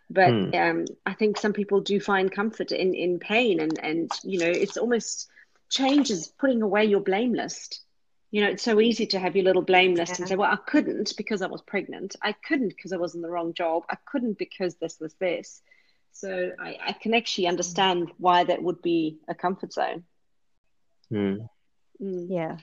But 0.10 0.36
Hmm. 0.36 0.50
um, 0.54 0.86
i 1.06 1.14
think 1.14 1.38
some 1.38 1.54
people 1.54 1.82
do 1.82 2.00
find 2.00 2.32
comfort 2.32 2.72
in 2.72 2.94
in 2.94 3.20
pain 3.20 3.60
and 3.60 3.80
and 3.82 4.12
you 4.24 4.40
know 4.40 4.50
it's 4.50 4.78
almost 4.78 5.28
change 5.70 6.12
is 6.12 6.28
putting 6.28 6.62
away 6.62 6.86
your 6.86 7.02
blame 7.02 7.34
list 7.34 7.86
you 8.36 8.42
know, 8.42 8.50
it's 8.50 8.64
so 8.64 8.82
easy 8.82 9.06
to 9.06 9.18
have 9.18 9.34
your 9.38 9.46
little 9.46 9.62
blame 9.62 9.96
list 9.96 10.20
and 10.20 10.28
say, 10.28 10.36
well, 10.36 10.52
I 10.52 10.58
couldn't 10.58 11.14
because 11.16 11.42
I 11.42 11.48
was 11.48 11.62
pregnant. 11.62 12.18
I 12.22 12.34
couldn't 12.34 12.68
because 12.68 12.92
I 12.92 12.98
was 12.98 13.16
in 13.16 13.22
the 13.22 13.30
wrong 13.30 13.54
job. 13.54 13.84
I 13.90 13.96
couldn't 14.06 14.38
because 14.38 14.76
this 14.76 15.00
was 15.00 15.14
this. 15.14 15.62
So 16.12 16.52
I, 16.60 16.78
I 16.86 16.92
can 16.92 17.14
actually 17.14 17.48
understand 17.48 18.12
why 18.18 18.44
that 18.44 18.62
would 18.62 18.82
be 18.82 19.20
a 19.30 19.36
comfort 19.36 19.72
zone. 19.72 20.04
Mm. 21.10 21.48
Mm. 22.02 22.28
Yeah. 22.30 22.58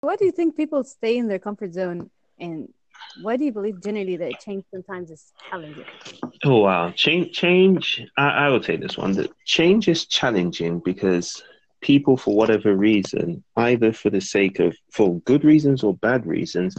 Why 0.00 0.16
do 0.16 0.24
you 0.24 0.32
think 0.32 0.56
people 0.56 0.82
stay 0.82 1.18
in 1.18 1.28
their 1.28 1.40
comfort 1.40 1.74
zone 1.74 2.08
and 2.38 2.72
why 3.22 3.36
do 3.36 3.44
you 3.44 3.52
believe 3.52 3.82
generally 3.82 4.16
that 4.16 4.40
change 4.40 4.64
sometimes 4.70 5.10
is 5.10 5.32
challenging? 5.48 5.84
Oh 6.44 6.58
wow, 6.58 6.90
change. 6.90 7.36
Change. 7.36 8.02
I, 8.16 8.28
I 8.28 8.48
will 8.48 8.60
take 8.60 8.80
this 8.80 8.98
one. 8.98 9.12
That 9.12 9.30
change 9.44 9.88
is 9.88 10.06
challenging 10.06 10.80
because 10.80 11.42
people, 11.80 12.16
for 12.16 12.34
whatever 12.34 12.74
reason, 12.74 13.42
either 13.56 13.92
for 13.92 14.10
the 14.10 14.20
sake 14.20 14.58
of 14.58 14.76
for 14.92 15.20
good 15.20 15.44
reasons 15.44 15.82
or 15.82 15.94
bad 15.94 16.26
reasons, 16.26 16.76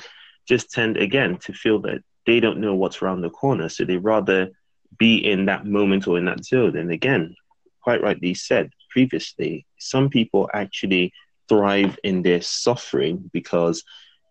just 0.47 0.71
tend 0.71 0.97
again 0.97 1.38
to 1.38 1.53
feel 1.53 1.79
that 1.81 2.01
they 2.25 2.39
don't 2.39 2.59
know 2.59 2.75
what's 2.75 3.01
around 3.01 3.21
the 3.21 3.29
corner, 3.29 3.69
so 3.69 3.86
they 3.86 3.97
rather 3.97 4.50
be 4.97 5.17
in 5.17 5.45
that 5.45 5.65
moment 5.65 6.07
or 6.07 6.17
in 6.17 6.25
that 6.25 6.43
zone. 6.43 6.75
And 6.77 6.91
again, 6.91 7.36
quite 7.81 8.01
rightly 8.01 8.33
said 8.33 8.69
previously, 8.89 9.65
some 9.77 10.09
people 10.09 10.50
actually 10.53 11.13
thrive 11.50 11.97
in 12.03 12.21
their 12.21 12.41
suffering 12.41 13.29
because 13.31 13.83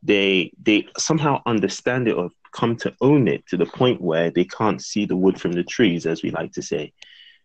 they 0.06 0.52
they 0.62 0.86
somehow 0.96 1.42
understand 1.46 2.08
it 2.08 2.16
or 2.16 2.30
come 2.52 2.76
to 2.76 2.94
own 3.00 3.28
it 3.28 3.46
to 3.48 3.56
the 3.56 3.66
point 3.66 4.00
where 4.00 4.30
they 4.30 4.44
can't 4.44 4.80
see 4.82 5.04
the 5.04 5.16
wood 5.16 5.40
from 5.40 5.52
the 5.52 5.64
trees, 5.64 6.06
as 6.06 6.22
we 6.22 6.30
like 6.30 6.52
to 6.52 6.62
say. 6.62 6.92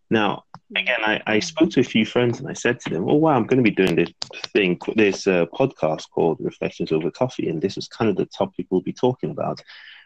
Now, 0.10 0.44
again, 0.76 1.00
I, 1.04 1.22
I 1.26 1.40
spoke 1.40 1.72
to 1.72 1.80
a 1.80 1.84
few 1.84 2.06
friends 2.06 2.40
and 2.40 2.50
I 2.50 2.54
said 2.54 2.80
to 2.82 2.90
them, 2.90 3.10
"Oh 3.10 3.16
wow, 3.16 3.36
I'm 3.36 3.48
going 3.48 3.64
to 3.64 3.70
be 3.70 3.76
doing 3.76 3.96
this 3.96 4.12
thing, 4.54 4.80
this 4.96 5.28
uh, 5.28 5.46
podcast 5.48 6.10
called 6.12 6.38
Reflections 6.40 6.92
Over 6.92 7.10
Coffee, 7.12 7.50
and 7.50 7.62
this 7.62 7.78
is 7.78 7.88
kind 7.88 8.10
of 8.10 8.18
the 8.18 8.26
topic 8.26 8.68
we'll 8.70 8.82
be 8.82 8.94
talking 8.94 9.32
about." 9.32 9.62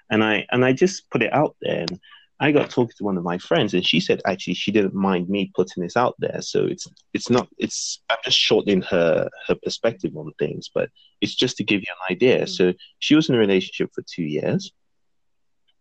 And 0.10 0.24
I 0.24 0.46
and 0.52 0.64
I 0.64 0.74
just 0.74 1.10
put 1.10 1.24
it 1.24 1.34
out 1.34 1.56
there, 1.62 1.82
and 1.82 2.00
I 2.40 2.52
got 2.52 2.70
talking 2.70 2.94
to 2.98 3.04
one 3.04 3.18
of 3.18 3.24
my 3.24 3.38
friends, 3.38 3.74
and 3.74 3.86
she 3.86 4.00
said 4.00 4.22
actually 4.26 4.56
she 4.56 4.72
didn't 4.72 4.94
mind 4.94 5.30
me 5.30 5.52
putting 5.56 5.84
this 5.84 5.96
out 5.96 6.16
there. 6.20 6.42
So 6.42 6.66
it's 6.66 6.88
it's 7.14 7.30
not 7.30 7.48
it's 7.58 8.02
I'm 8.10 8.18
just 8.24 8.38
shortening 8.38 8.82
her 8.84 9.30
her 9.48 9.56
perspective 9.64 10.16
on 10.16 10.32
things, 10.40 10.70
but 10.74 10.90
it's 11.22 11.36
just 11.36 11.58
to 11.58 11.64
give 11.64 11.82
you 11.82 11.88
an 12.02 12.14
idea. 12.14 12.48
So 12.48 12.74
she 13.00 13.16
was 13.16 13.30
in 13.30 13.36
a 13.36 13.40
relationship 13.40 13.92
for 13.94 14.04
two 14.04 14.24
years, 14.24 14.72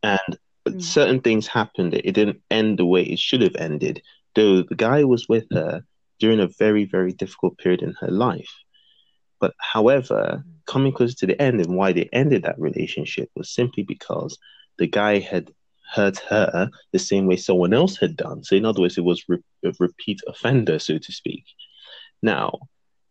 and 0.03 0.39
Mm. 0.67 0.81
certain 0.83 1.21
things 1.21 1.47
happened. 1.47 1.95
It 1.95 2.13
didn't 2.13 2.41
end 2.51 2.79
the 2.79 2.87
way 2.87 3.03
it 3.03 3.19
should 3.19 3.43
have 3.43 3.57
ended. 3.57 4.03
Though 4.35 4.63
the 4.63 4.75
guy 4.77 5.05
was 5.05 5.29
with 5.29 5.47
her 5.53 5.83
during 6.21 6.41
a 6.41 6.49
very 6.59 6.85
very 6.85 7.13
difficult 7.13 7.59
period 7.59 7.83
in 7.83 7.95
her 8.01 8.11
life. 8.11 8.53
But 9.41 9.55
however, 9.59 10.45
coming 10.67 10.93
closer 10.93 11.17
to 11.17 11.27
the 11.27 11.41
end 11.41 11.61
and 11.61 11.77
why 11.77 11.93
they 11.93 12.09
ended 12.13 12.45
that 12.45 12.59
relationship 12.59 13.31
was 13.37 13.51
simply 13.55 13.83
because 13.83 14.39
the 14.79 14.87
guy 14.87 15.19
had 15.19 15.51
hurt 15.93 16.19
her 16.31 16.71
the 16.93 16.99
same 16.99 17.27
way 17.27 17.37
someone 17.37 17.75
else 17.75 17.97
had 17.97 18.17
done. 18.17 18.43
So, 18.45 18.57
in 18.57 18.65
other 18.65 18.81
words, 18.81 18.99
it 18.99 19.05
was 19.05 19.25
re- 19.29 19.39
a 19.65 19.73
repeat 19.79 20.21
offender, 20.27 20.79
so 20.79 20.99
to 20.99 21.13
speak. 21.13 21.45
Now, 22.23 22.59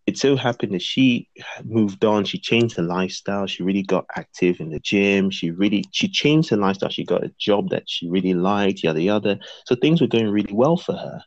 it 0.05 0.17
so 0.17 0.35
happened 0.35 0.73
that 0.73 0.81
she 0.81 1.29
moved 1.63 2.03
on. 2.03 2.25
She 2.25 2.37
changed 2.37 2.75
her 2.75 2.83
lifestyle. 2.83 3.47
She 3.47 3.63
really 3.63 3.83
got 3.83 4.05
active 4.15 4.59
in 4.59 4.69
the 4.69 4.79
gym. 4.79 5.29
She 5.29 5.51
really 5.51 5.85
she 5.91 6.09
changed 6.09 6.49
her 6.49 6.57
lifestyle. 6.57 6.89
She 6.89 7.05
got 7.05 7.23
a 7.23 7.31
job 7.39 7.69
that 7.69 7.83
she 7.85 8.09
really 8.09 8.33
liked, 8.33 8.83
yada 8.83 9.01
yada. 9.01 9.39
So 9.65 9.75
things 9.75 10.01
were 10.01 10.07
going 10.07 10.27
really 10.27 10.53
well 10.53 10.75
for 10.75 10.93
her. 10.93 11.21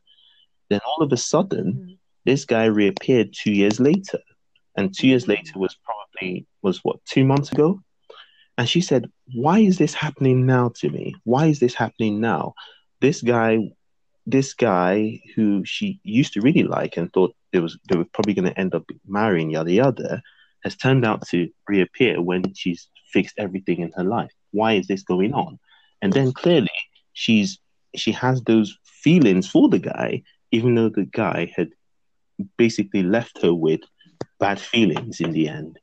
Then 0.68 0.80
all 0.86 1.02
of 1.02 1.12
a 1.12 1.16
sudden, 1.16 1.72
Mm. 1.72 1.98
this 2.24 2.44
guy 2.44 2.66
reappeared 2.66 3.32
two 3.32 3.52
years 3.52 3.80
later, 3.80 4.18
and 4.76 4.94
two 4.94 5.06
years 5.08 5.26
later 5.26 5.58
was 5.58 5.74
probably 5.76 6.46
was 6.60 6.84
what 6.84 7.02
two 7.06 7.24
months 7.24 7.52
ago. 7.52 7.80
And 8.58 8.68
she 8.68 8.80
said, 8.80 9.10
Why 9.34 9.60
is 9.60 9.78
this 9.78 9.94
happening 9.94 10.46
now 10.46 10.70
to 10.76 10.90
me? 10.90 11.14
Why 11.24 11.46
is 11.46 11.60
this 11.60 11.74
happening 11.74 12.20
now? 12.20 12.54
This 13.00 13.22
guy, 13.22 13.58
this 14.26 14.54
guy 14.54 15.20
who 15.34 15.64
she 15.64 16.00
used 16.02 16.32
to 16.34 16.40
really 16.40 16.62
like 16.62 16.96
and 16.96 17.12
thought 17.12 17.34
it 17.52 17.60
was 17.60 17.78
they 17.88 17.96
were 17.96 18.06
probably 18.12 18.34
going 18.34 18.48
to 18.48 18.58
end 18.58 18.74
up 18.74 18.84
marrying, 19.06 19.50
yada 19.50 19.72
yada, 19.72 20.22
has 20.64 20.76
turned 20.76 21.04
out 21.04 21.26
to 21.28 21.48
reappear 21.68 22.20
when 22.20 22.54
she's 22.54 22.88
fixed 23.12 23.34
everything 23.38 23.80
in 23.80 23.92
her 23.96 24.04
life. 24.04 24.32
Why 24.52 24.72
is 24.72 24.86
this 24.86 25.02
going 25.02 25.32
on? 25.34 25.58
And 26.02 26.12
then 26.12 26.32
clearly 26.32 26.68
she's 27.12 27.58
she 27.94 28.12
has 28.12 28.42
those 28.42 28.78
feelings 28.84 29.48
for 29.48 29.68
the 29.68 29.78
guy, 29.78 30.22
even 30.50 30.74
though 30.74 30.90
the 30.90 31.04
guy 31.04 31.52
had 31.56 31.70
basically 32.58 33.02
left 33.02 33.42
her 33.42 33.54
with 33.54 33.80
bad 34.38 34.60
feelings 34.60 35.20
in 35.20 35.32
the 35.32 35.48
end. 35.48 35.78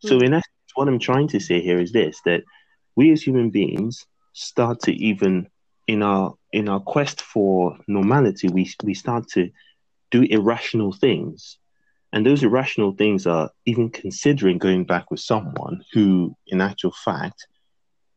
So 0.00 0.18
hmm. 0.18 0.24
in 0.24 0.34
essence, 0.34 0.53
what 0.74 0.88
I'm 0.88 0.98
trying 0.98 1.28
to 1.28 1.40
say 1.40 1.60
here 1.60 1.78
is 1.78 1.92
this 1.92 2.20
that 2.24 2.42
we 2.96 3.12
as 3.12 3.22
human 3.22 3.50
beings 3.50 4.06
start 4.32 4.80
to 4.80 4.92
even 4.92 5.48
in 5.86 6.02
our 6.02 6.34
in 6.52 6.68
our 6.68 6.80
quest 6.80 7.20
for 7.22 7.76
normality, 7.86 8.48
we 8.48 8.70
we 8.82 8.94
start 8.94 9.28
to 9.28 9.50
do 10.10 10.22
irrational 10.22 10.92
things. 10.92 11.58
And 12.12 12.24
those 12.24 12.44
irrational 12.44 12.92
things 12.92 13.26
are 13.26 13.50
even 13.66 13.90
considering 13.90 14.58
going 14.58 14.84
back 14.84 15.10
with 15.10 15.18
someone 15.18 15.84
who, 15.92 16.36
in 16.46 16.60
actual 16.60 16.92
fact, 17.04 17.48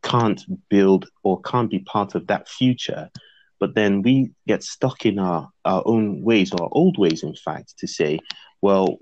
can't 0.04 0.44
build 0.70 1.10
or 1.24 1.42
can't 1.42 1.70
be 1.70 1.80
part 1.80 2.14
of 2.14 2.28
that 2.28 2.48
future. 2.48 3.10
But 3.60 3.74
then 3.74 4.04
we 4.04 4.30
get 4.48 4.62
stuck 4.62 5.08
in 5.08 5.18
our, 5.18 5.50
our 5.66 5.82
own 5.88 6.22
ways, 6.22 6.54
or 6.54 6.62
our 6.62 6.70
old 6.72 7.00
ways, 7.00 7.24
in 7.24 7.34
fact, 7.34 7.80
to 7.80 7.88
say, 7.88 8.20
well, 8.62 9.00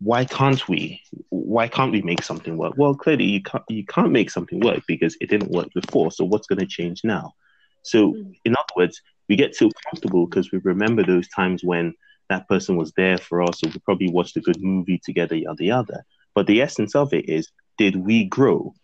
why 0.00 0.24
can't 0.24 0.68
we? 0.68 1.00
Why 1.30 1.68
can't 1.68 1.92
we 1.92 2.02
make 2.02 2.22
something 2.22 2.56
work? 2.56 2.74
Well, 2.76 2.94
clearly 2.94 3.24
you 3.24 3.42
can't 3.42 3.64
you 3.68 3.84
can't 3.86 4.12
make 4.12 4.30
something 4.30 4.60
work 4.60 4.82
because 4.86 5.16
it 5.20 5.30
didn't 5.30 5.50
work 5.50 5.68
before. 5.74 6.10
So 6.10 6.24
what's 6.24 6.46
going 6.46 6.58
to 6.60 6.66
change 6.66 7.02
now? 7.04 7.34
So 7.82 8.12
Mm. 8.12 8.34
in 8.44 8.52
other 8.54 8.74
words, 8.76 9.00
we 9.28 9.36
get 9.36 9.54
so 9.54 9.70
comfortable 9.84 10.26
because 10.26 10.52
we 10.52 10.58
remember 10.58 11.02
those 11.02 11.28
times 11.28 11.62
when 11.64 11.94
that 12.28 12.48
person 12.48 12.76
was 12.76 12.92
there 12.96 13.18
for 13.18 13.42
us, 13.42 13.62
or 13.62 13.68
we 13.68 13.78
probably 13.84 14.10
watched 14.10 14.36
a 14.36 14.40
good 14.40 14.60
movie 14.62 15.00
together, 15.04 15.36
yada 15.36 15.64
yada. 15.64 16.04
But 16.34 16.46
the 16.46 16.60
essence 16.62 16.94
of 16.94 17.12
it 17.12 17.28
is, 17.28 17.50
did 17.78 17.96
we 17.96 18.24
grow? 18.24 18.74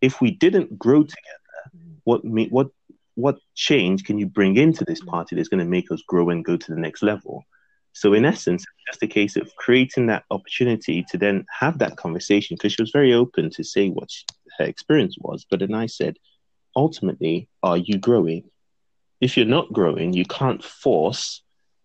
If 0.00 0.20
we 0.20 0.32
didn't 0.32 0.78
grow 0.78 1.02
together, 1.02 1.72
what 2.04 2.24
me 2.24 2.48
what 2.50 2.68
what 3.14 3.38
change 3.54 4.04
can 4.04 4.18
you 4.18 4.26
bring 4.26 4.56
into 4.56 4.84
this 4.84 5.00
party 5.02 5.36
that's 5.36 5.48
going 5.48 5.64
to 5.64 5.70
make 5.70 5.90
us 5.92 6.02
grow 6.08 6.30
and 6.30 6.44
go 6.44 6.56
to 6.56 6.74
the 6.74 6.80
next 6.80 7.02
level? 7.02 7.44
So 7.92 8.14
in 8.14 8.24
essence, 8.24 8.64
just 8.86 9.02
a 9.02 9.06
case 9.06 9.36
of 9.36 9.54
creating 9.56 10.06
that 10.06 10.24
opportunity 10.30 11.04
to 11.10 11.18
then 11.18 11.44
have 11.60 11.78
that 11.78 11.96
conversation 11.96 12.56
because 12.56 12.72
she 12.72 12.82
was 12.82 12.90
very 12.90 13.12
open 13.12 13.50
to 13.50 13.64
say 13.64 13.88
what 13.88 14.10
she, 14.10 14.24
her 14.58 14.64
experience 14.64 15.16
was. 15.18 15.46
But 15.50 15.60
then 15.60 15.74
I 15.74 15.86
said, 15.86 16.16
ultimately, 16.74 17.48
are 17.62 17.76
you 17.76 17.98
growing? 17.98 18.44
If 19.20 19.36
you're 19.36 19.46
not 19.46 19.72
growing, 19.72 20.12
you 20.12 20.24
can't 20.24 20.64
force 20.64 21.42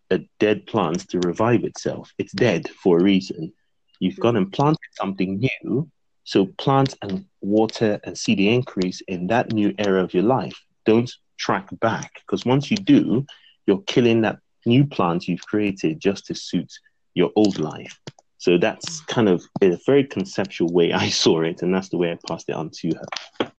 a 0.09 0.19
dead 0.39 0.65
plant 0.65 1.09
to 1.09 1.19
revive 1.19 1.63
itself. 1.63 2.13
It's 2.17 2.31
dead 2.33 2.69
for 2.69 2.97
a 2.97 3.03
reason. 3.03 3.53
You've 3.99 4.19
gone 4.19 4.37
and 4.37 4.51
planted 4.51 4.79
something 4.93 5.39
new 5.39 5.91
So 6.27 6.47
plant 6.57 6.93
and 7.01 7.25
water 7.41 8.01
and 8.03 8.17
see 8.17 8.35
the 8.35 8.49
increase 8.53 9.01
in 9.07 9.27
that 9.27 9.53
new 9.53 9.73
era 9.77 10.03
of 10.03 10.13
your 10.13 10.23
life. 10.23 10.59
Don't 10.85 11.09
track 11.37 11.69
back 11.79 12.11
because 12.15 12.45
once 12.45 12.69
you 12.69 12.75
do, 12.75 13.25
you're 13.65 13.83
killing 13.83 14.21
that 14.21 14.39
new 14.67 14.85
plant 14.85 15.27
you've 15.27 15.45
created 15.45 15.99
just 15.99 16.27
to 16.27 16.35
suit 16.35 16.71
your 17.13 17.31
old 17.35 17.57
life. 17.59 17.99
So 18.37 18.57
that's 18.57 19.01
kind 19.01 19.27
of 19.27 19.43
a 19.61 19.77
very 19.85 20.03
conceptual 20.03 20.71
way 20.71 20.93
I 20.93 21.09
saw 21.23 21.41
it, 21.41 21.61
and 21.61 21.73
that's 21.73 21.89
the 21.89 21.97
way 21.97 22.11
I 22.11 22.19
passed 22.27 22.49
it 22.49 22.55
on 22.55 22.69
to 22.81 22.91
her. 22.95 23.51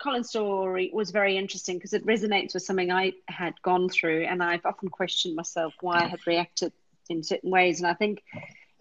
Colin's 0.00 0.30
story 0.30 0.90
was 0.92 1.10
very 1.10 1.36
interesting 1.36 1.76
because 1.76 1.92
it 1.92 2.04
resonates 2.06 2.54
with 2.54 2.62
something 2.62 2.90
I 2.90 3.12
had 3.28 3.54
gone 3.62 3.88
through, 3.88 4.24
and 4.24 4.42
I've 4.42 4.64
often 4.64 4.88
questioned 4.88 5.36
myself 5.36 5.74
why 5.80 6.02
I 6.02 6.06
had 6.06 6.26
reacted 6.26 6.72
in 7.08 7.22
certain 7.22 7.50
ways. 7.50 7.80
And 7.80 7.88
I 7.88 7.94
think 7.94 8.22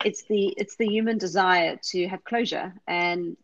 it's 0.04 0.24
the 0.24 0.54
it's 0.58 0.78
the 0.78 0.88
human 0.88 1.18
desire 1.18 1.80
to 1.92 2.08
have 2.08 2.24
closure 2.24 2.74
and 2.88 3.38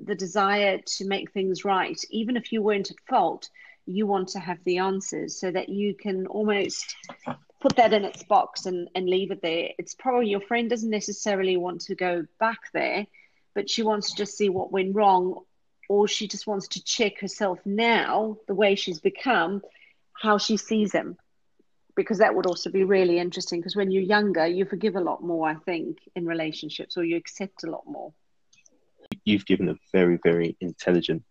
the 0.00 0.14
desire 0.14 0.78
to 0.78 1.06
make 1.06 1.32
things 1.32 1.64
right, 1.64 2.00
even 2.10 2.36
if 2.36 2.52
you 2.52 2.62
weren't 2.62 2.90
at 2.90 2.96
fault. 3.08 3.48
You 3.86 4.06
want 4.06 4.28
to 4.28 4.38
have 4.38 4.62
the 4.64 4.78
answers 4.78 5.38
so 5.38 5.50
that 5.50 5.68
you 5.68 5.94
can 5.94 6.26
almost 6.26 6.96
put 7.64 7.76
that 7.76 7.94
in 7.94 8.04
its 8.04 8.22
box 8.24 8.66
and, 8.66 8.90
and 8.94 9.08
leave 9.08 9.30
it 9.30 9.40
there. 9.40 9.70
It's 9.78 9.94
probably 9.94 10.28
your 10.28 10.42
friend 10.42 10.68
doesn't 10.68 10.90
necessarily 10.90 11.56
want 11.56 11.80
to 11.82 11.94
go 11.94 12.26
back 12.38 12.58
there, 12.74 13.06
but 13.54 13.70
she 13.70 13.82
wants 13.82 14.10
to 14.10 14.16
just 14.16 14.36
see 14.36 14.50
what 14.50 14.70
went 14.70 14.94
wrong, 14.94 15.40
or 15.88 16.06
she 16.06 16.28
just 16.28 16.46
wants 16.46 16.68
to 16.68 16.84
check 16.84 17.20
herself 17.20 17.58
now, 17.64 18.36
the 18.48 18.54
way 18.54 18.74
she's 18.74 19.00
become, 19.00 19.62
how 20.12 20.36
she 20.36 20.58
sees 20.58 20.92
him. 20.92 21.16
Because 21.96 22.18
that 22.18 22.34
would 22.34 22.44
also 22.44 22.68
be 22.68 22.84
really 22.84 23.18
interesting. 23.18 23.60
Because 23.60 23.76
when 23.76 23.90
you're 23.90 24.02
younger, 24.02 24.46
you 24.46 24.66
forgive 24.66 24.96
a 24.96 25.00
lot 25.00 25.22
more, 25.22 25.48
I 25.48 25.54
think, 25.54 25.96
in 26.14 26.26
relationships, 26.26 26.98
or 26.98 27.04
you 27.04 27.16
accept 27.16 27.64
a 27.64 27.70
lot 27.70 27.84
more. 27.86 28.12
You've 29.24 29.46
given 29.46 29.70
a 29.70 29.76
very, 29.90 30.18
very 30.22 30.54
intelligent 30.60 31.22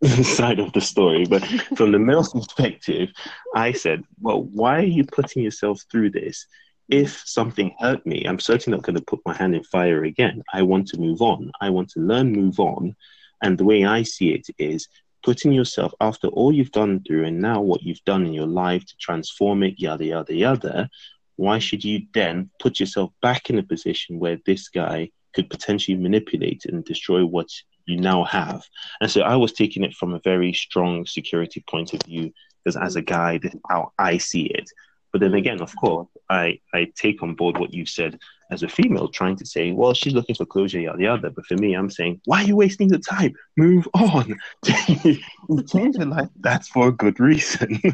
side 0.22 0.60
of 0.60 0.72
the 0.72 0.80
story. 0.80 1.24
But 1.24 1.44
from 1.76 1.92
the 1.92 1.98
male 1.98 2.24
perspective, 2.24 3.10
I 3.54 3.72
said, 3.72 4.04
well, 4.20 4.44
why 4.44 4.78
are 4.78 4.94
you 4.96 5.04
putting 5.04 5.42
yourself 5.42 5.82
through 5.90 6.10
this? 6.10 6.46
If 6.88 7.22
something 7.26 7.74
hurt 7.78 8.06
me, 8.06 8.24
I'm 8.24 8.38
certainly 8.38 8.76
not 8.76 8.84
going 8.84 8.96
to 8.96 9.04
put 9.04 9.20
my 9.26 9.34
hand 9.34 9.54
in 9.54 9.64
fire 9.64 10.04
again. 10.04 10.42
I 10.52 10.62
want 10.62 10.86
to 10.88 11.00
move 11.00 11.20
on. 11.20 11.50
I 11.60 11.70
want 11.70 11.90
to 11.90 12.00
learn, 12.00 12.32
move 12.32 12.60
on. 12.60 12.94
And 13.42 13.58
the 13.58 13.64
way 13.64 13.84
I 13.84 14.02
see 14.02 14.32
it 14.32 14.46
is 14.58 14.88
putting 15.22 15.52
yourself 15.52 15.92
after 16.00 16.28
all 16.28 16.52
you've 16.52 16.72
gone 16.72 17.02
through 17.06 17.24
and 17.24 17.40
now 17.40 17.60
what 17.60 17.82
you've 17.82 18.04
done 18.04 18.24
in 18.24 18.32
your 18.32 18.46
life 18.46 18.86
to 18.86 18.96
transform 19.00 19.62
it, 19.64 19.74
yada, 19.78 20.04
yada, 20.04 20.34
yada. 20.34 20.90
Why 21.36 21.58
should 21.58 21.84
you 21.84 22.06
then 22.14 22.50
put 22.60 22.80
yourself 22.80 23.12
back 23.20 23.50
in 23.50 23.58
a 23.58 23.62
position 23.62 24.18
where 24.18 24.38
this 24.46 24.68
guy 24.68 25.10
could 25.34 25.50
potentially 25.50 25.96
manipulate 25.96 26.64
and 26.64 26.84
destroy 26.84 27.24
what 27.24 27.48
you 27.88 28.00
now 28.00 28.24
have. 28.24 28.62
And 29.00 29.10
so 29.10 29.22
I 29.22 29.36
was 29.36 29.52
taking 29.52 29.82
it 29.84 29.94
from 29.94 30.14
a 30.14 30.20
very 30.20 30.52
strong 30.52 31.06
security 31.06 31.64
point 31.68 31.94
of 31.94 32.02
view 32.02 32.32
because 32.64 32.76
as 32.76 32.96
a 32.96 33.02
guy, 33.02 33.38
this 33.38 33.54
is 33.54 33.60
how 33.68 33.92
I 33.98 34.18
see 34.18 34.44
it. 34.46 34.68
But 35.12 35.20
then 35.22 35.34
again, 35.34 35.62
of 35.62 35.74
course, 35.76 36.08
I, 36.28 36.60
I 36.74 36.92
take 36.94 37.22
on 37.22 37.34
board 37.34 37.56
what 37.58 37.72
you 37.72 37.86
said 37.86 38.18
as 38.50 38.62
a 38.62 38.68
female, 38.68 39.08
trying 39.08 39.36
to 39.36 39.46
say, 39.46 39.72
well, 39.72 39.94
she's 39.94 40.12
looking 40.12 40.34
for 40.34 40.44
closure, 40.44 40.80
yada 40.80 41.02
yada. 41.02 41.30
But 41.30 41.46
for 41.46 41.54
me, 41.54 41.74
I'm 41.74 41.90
saying, 41.90 42.20
why 42.26 42.42
are 42.42 42.46
you 42.46 42.56
wasting 42.56 42.88
the 42.88 42.98
time? 42.98 43.34
Move 43.56 43.88
on. 43.94 44.38
Change 44.64 45.96
your 45.96 46.06
life. 46.06 46.28
That's 46.40 46.68
for 46.68 46.88
a 46.88 46.92
good 46.92 47.20
reason. 47.20 47.80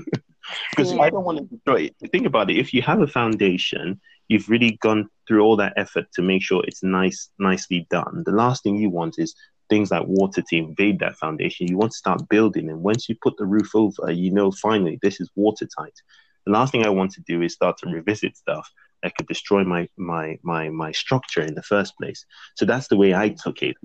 Because 0.70 0.92
yeah. 0.92 1.00
I 1.00 1.08
don't 1.08 1.24
want 1.24 1.38
to 1.38 1.44
destroy 1.44 1.84
it. 1.84 2.10
Think 2.12 2.26
about 2.26 2.50
it. 2.50 2.58
If 2.58 2.74
you 2.74 2.82
have 2.82 3.00
a 3.00 3.06
foundation, 3.06 3.98
you've 4.28 4.48
really 4.48 4.72
gone 4.82 5.08
through 5.26 5.42
all 5.42 5.56
that 5.56 5.72
effort 5.76 6.06
to 6.14 6.22
make 6.22 6.42
sure 6.42 6.62
it's 6.64 6.82
nice, 6.82 7.30
nicely 7.38 7.86
done. 7.90 8.22
The 8.26 8.32
last 8.32 8.62
thing 8.62 8.76
you 8.76 8.90
want 8.90 9.18
is 9.18 9.34
things 9.68 9.90
like 9.90 10.06
water 10.06 10.42
to 10.42 10.56
invade 10.56 10.99
that 11.00 11.16
foundation. 11.16 11.68
You 11.68 11.76
want 11.76 11.92
to 11.92 11.99
start 11.99 12.28
building, 12.28 12.68
and 12.71 12.83
once 12.83 13.09
you 13.09 13.16
put 13.23 13.37
the 13.37 13.47
roof 13.47 13.75
over, 13.75 14.11
you 14.11 14.33
know 14.33 14.50
finally 14.50 14.99
this 15.02 15.21
is 15.21 15.30
watertight. 15.35 15.94
The 16.47 16.52
last 16.52 16.73
thing 16.73 16.85
I 16.85 16.90
want 16.90 17.12
to 17.12 17.23
do 17.26 17.42
is 17.42 17.54
start 17.54 17.78
to 17.78 17.88
revisit 17.88 18.36
stuff 18.36 18.71
that 19.02 19.15
could 19.17 19.26
destroy 19.28 19.65
my 19.65 19.88
my 19.97 20.38
my 20.43 20.69
my 20.71 20.93
structure 20.93 21.43
in 21.43 21.54
the 21.54 21.62
first 21.62 21.97
place. 21.97 22.25
So 22.56 22.65
that's 22.65 22.88
the 22.88 22.97
way 22.97 23.15
I 23.15 23.30
took 23.30 23.62
it. 23.62 23.76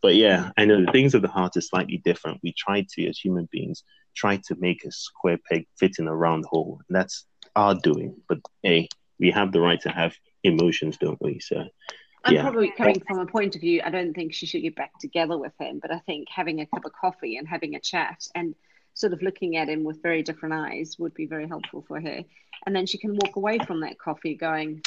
But 0.00 0.14
yeah, 0.14 0.50
I 0.56 0.64
know 0.64 0.84
the 0.84 0.92
things 0.92 1.14
of 1.14 1.22
the 1.22 1.28
heart 1.28 1.56
are 1.56 1.60
slightly 1.60 2.00
different. 2.04 2.40
We 2.42 2.54
try 2.56 2.86
to, 2.92 3.08
as 3.08 3.18
human 3.18 3.48
beings, 3.52 3.84
try 4.16 4.36
to 4.46 4.56
make 4.58 4.84
a 4.84 4.90
square 4.90 5.38
peg 5.50 5.66
fit 5.78 5.96
in 5.98 6.08
a 6.08 6.16
round 6.16 6.44
hole. 6.46 6.80
And 6.88 6.96
that's 6.96 7.26
our 7.56 7.74
doing. 7.74 8.16
But 8.28 8.38
hey, 8.62 8.88
we 9.18 9.30
have 9.30 9.52
the 9.52 9.60
right 9.60 9.80
to 9.82 9.90
have 9.90 10.14
emotions, 10.44 10.96
don't 10.96 11.20
we? 11.20 11.40
So 11.40 11.64
I'm 12.24 12.34
yeah. 12.34 12.42
probably 12.42 12.70
coming 12.70 13.02
from 13.06 13.18
a 13.18 13.26
point 13.26 13.54
of 13.54 13.60
view, 13.60 13.82
I 13.84 13.90
don't 13.90 14.14
think 14.14 14.32
she 14.32 14.46
should 14.46 14.62
get 14.62 14.76
back 14.76 14.98
together 15.00 15.36
with 15.36 15.52
him, 15.58 15.80
but 15.80 15.90
I 15.90 15.98
think 16.00 16.28
having 16.28 16.60
a 16.60 16.66
cup 16.66 16.84
of 16.84 16.92
coffee 16.92 17.36
and 17.36 17.48
having 17.48 17.74
a 17.74 17.80
chat 17.80 18.26
and 18.34 18.54
sort 18.94 19.12
of 19.12 19.22
looking 19.22 19.56
at 19.56 19.68
him 19.68 19.84
with 19.84 20.02
very 20.02 20.22
different 20.22 20.54
eyes 20.54 20.96
would 20.98 21.14
be 21.14 21.26
very 21.26 21.48
helpful 21.48 21.84
for 21.88 22.00
her. 22.00 22.24
And 22.66 22.76
then 22.76 22.86
she 22.86 22.98
can 22.98 23.14
walk 23.14 23.36
away 23.36 23.58
from 23.58 23.80
that 23.80 23.98
coffee 23.98 24.34
going, 24.34 24.82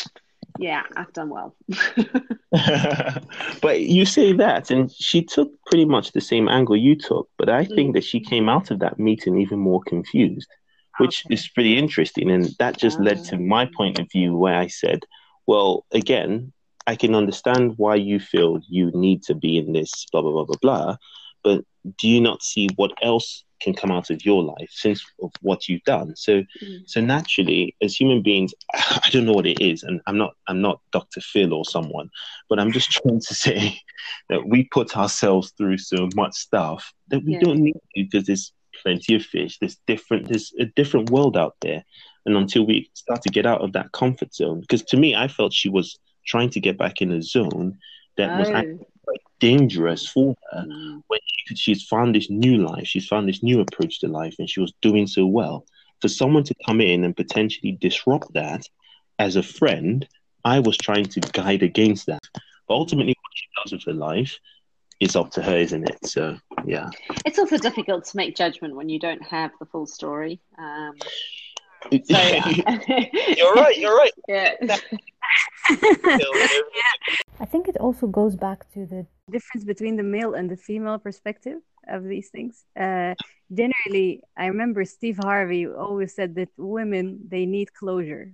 yeah, 0.59 0.83
I've 0.95 1.11
done 1.11 1.29
well. 1.29 1.55
but 3.61 3.81
you 3.81 4.05
say 4.05 4.33
that, 4.33 4.71
and 4.71 4.91
she 4.91 5.21
took 5.21 5.51
pretty 5.65 5.85
much 5.85 6.11
the 6.11 6.21
same 6.21 6.47
angle 6.47 6.77
you 6.77 6.95
took, 6.95 7.29
but 7.37 7.49
I 7.49 7.65
think 7.65 7.91
mm. 7.91 7.93
that 7.95 8.03
she 8.03 8.19
came 8.19 8.47
out 8.47 8.71
of 8.71 8.79
that 8.79 8.99
meeting 8.99 9.37
even 9.39 9.59
more 9.59 9.81
confused, 9.85 10.47
which 10.97 11.25
okay. 11.25 11.33
is 11.33 11.47
pretty 11.49 11.77
interesting. 11.77 12.31
And 12.31 12.49
that 12.59 12.77
just 12.77 12.99
led 12.99 13.23
to 13.25 13.37
my 13.37 13.69
point 13.75 13.99
of 13.99 14.09
view 14.09 14.37
where 14.37 14.55
I 14.55 14.67
said, 14.67 15.01
well, 15.47 15.85
again, 15.91 16.53
I 16.87 16.95
can 16.95 17.15
understand 17.15 17.73
why 17.77 17.95
you 17.95 18.19
feel 18.19 18.59
you 18.67 18.91
need 18.93 19.23
to 19.23 19.35
be 19.35 19.57
in 19.57 19.73
this, 19.73 20.05
blah, 20.11 20.21
blah, 20.21 20.31
blah, 20.31 20.45
blah, 20.45 20.57
blah. 20.61 20.97
But 21.43 21.63
do 21.97 22.07
you 22.07 22.21
not 22.21 22.43
see 22.43 22.69
what 22.75 22.91
else 23.01 23.43
can 23.61 23.73
come 23.73 23.91
out 23.91 24.09
of 24.09 24.25
your 24.25 24.43
life 24.43 24.69
since 24.71 25.03
of 25.21 25.31
what 25.41 25.67
you've 25.67 25.83
done? 25.83 26.15
So, 26.15 26.43
mm. 26.61 26.81
so 26.87 27.01
naturally, 27.01 27.75
as 27.81 27.95
human 27.95 28.21
beings, 28.21 28.53
I 28.73 29.09
don't 29.11 29.25
know 29.25 29.33
what 29.33 29.47
it 29.47 29.61
is, 29.61 29.83
and 29.83 30.01
I'm 30.07 30.17
not, 30.17 30.33
I'm 30.47 30.61
not 30.61 30.81
Dr. 30.91 31.21
Phil 31.21 31.53
or 31.53 31.65
someone, 31.65 32.09
but 32.49 32.59
I'm 32.59 32.71
just 32.71 32.91
trying 32.91 33.19
to 33.19 33.35
say 33.35 33.79
that 34.29 34.47
we 34.47 34.65
put 34.65 34.97
ourselves 34.97 35.53
through 35.57 35.77
so 35.77 36.09
much 36.15 36.35
stuff 36.35 36.91
that 37.09 37.23
we 37.23 37.33
yeah. 37.33 37.39
don't 37.39 37.59
need 37.59 37.73
to 37.73 37.79
because 37.95 38.25
there's 38.25 38.51
plenty 38.83 39.15
of 39.15 39.23
fish. 39.23 39.57
There's 39.59 39.77
different, 39.87 40.27
there's 40.27 40.53
a 40.59 40.65
different 40.65 41.09
world 41.09 41.37
out 41.37 41.55
there, 41.61 41.83
and 42.25 42.35
until 42.35 42.65
we 42.65 42.89
start 42.93 43.21
to 43.23 43.29
get 43.29 43.45
out 43.45 43.61
of 43.61 43.73
that 43.73 43.91
comfort 43.91 44.33
zone, 44.33 44.61
because 44.61 44.83
to 44.83 44.97
me, 44.97 45.15
I 45.15 45.27
felt 45.27 45.53
she 45.53 45.69
was 45.69 45.97
trying 46.25 46.49
to 46.51 46.59
get 46.59 46.77
back 46.77 47.01
in 47.01 47.11
a 47.11 47.21
zone 47.21 47.77
that 48.17 48.31
oh. 48.31 48.38
was 48.39 48.79
quite 49.03 49.21
dangerous 49.39 50.07
for 50.07 50.35
her 50.51 50.65
mm. 50.67 51.01
when 51.07 51.19
she, 51.25 51.55
she's 51.55 51.83
found 51.83 52.15
this 52.15 52.29
new 52.29 52.65
life, 52.65 52.88
she's 52.88 53.07
found 53.07 53.27
this 53.27 53.43
new 53.43 53.59
approach 53.59 53.99
to 53.99 54.07
life, 54.07 54.35
and 54.39 54.49
she 54.49 54.59
was 54.59 54.73
doing 54.81 55.07
so 55.07 55.25
well. 55.25 55.65
For 56.01 56.07
someone 56.07 56.43
to 56.43 56.55
come 56.65 56.81
in 56.81 57.03
and 57.03 57.15
potentially 57.15 57.77
disrupt 57.79 58.33
that 58.33 58.67
as 59.19 59.35
a 59.35 59.43
friend, 59.43 60.07
I 60.43 60.59
was 60.59 60.77
trying 60.77 61.05
to 61.05 61.19
guide 61.19 61.63
against 61.63 62.05
that. 62.07 62.21
But 62.67 62.75
ultimately, 62.75 63.15
what 63.21 63.31
she 63.33 63.45
does 63.63 63.71
with 63.73 63.83
her 63.85 63.99
life 63.99 64.39
is 64.99 65.15
up 65.15 65.31
to 65.31 65.41
her, 65.41 65.57
isn't 65.57 65.89
it? 65.89 66.05
So, 66.05 66.38
yeah. 66.65 66.89
It's 67.25 67.39
also 67.39 67.57
difficult 67.57 68.05
to 68.05 68.17
make 68.17 68.35
judgment 68.35 68.75
when 68.75 68.89
you 68.89 68.99
don't 68.99 69.23
have 69.23 69.51
the 69.59 69.65
full 69.65 69.88
story. 69.88 70.39
Um, 70.57 70.93
so, 71.91 71.97
you're 73.38 73.53
right. 73.55 73.77
You're 73.77 73.95
right. 73.95 74.13
Yeah. 74.27 74.53
I 77.39 77.45
think 77.45 77.67
it 77.67 77.78
also 77.78 78.08
goes 78.08 78.36
back 78.36 78.71
to 78.73 78.86
the 78.86 79.06
difference 79.32 79.63
between 79.63 79.95
the 79.95 80.04
male 80.04 80.36
and 80.36 80.49
the 80.49 80.58
female 80.58 80.99
perspective 80.99 81.60
of 81.88 82.04
these 82.04 82.30
things. 82.30 82.65
Uh, 82.80 83.13
generally, 83.51 84.21
I 84.38 84.47
remember 84.47 84.86
Steve 84.86 85.19
Harvey 85.21 85.67
always 85.67 86.13
said 86.15 86.36
that 86.36 86.49
women 86.58 87.19
they 87.28 87.45
need 87.45 87.73
closure. 87.73 88.34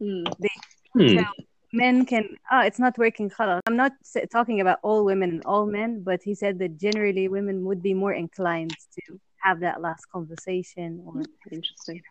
Mm. 0.00 0.24
They 0.38 0.54
hmm. 0.94 1.22
men 1.72 2.06
can. 2.06 2.36
Oh, 2.50 2.60
it's 2.60 2.78
not 2.78 2.96
working. 2.96 3.30
I'm 3.38 3.76
not 3.76 3.92
talking 4.30 4.60
about 4.60 4.78
all 4.82 5.04
women 5.04 5.30
and 5.30 5.44
all 5.44 5.66
men, 5.66 6.02
but 6.02 6.22
he 6.22 6.34
said 6.34 6.58
that 6.60 6.78
generally 6.78 7.28
women 7.28 7.64
would 7.64 7.82
be 7.82 7.94
more 7.94 8.12
inclined 8.12 8.74
to 8.94 9.20
have 9.38 9.60
that 9.60 9.80
last 9.80 10.08
conversation 10.10 11.02
or 11.04 11.22
interesting. 11.50 12.02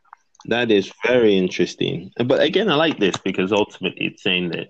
That 0.48 0.72
is 0.72 0.92
very 1.06 1.38
interesting. 1.38 2.12
But 2.26 2.42
again, 2.42 2.70
I 2.70 2.76
like 2.76 3.00
this 3.00 3.18
because 3.18 3.52
ultimately 3.52 4.08
it's 4.08 4.24
saying 4.24 4.50
that 4.50 4.70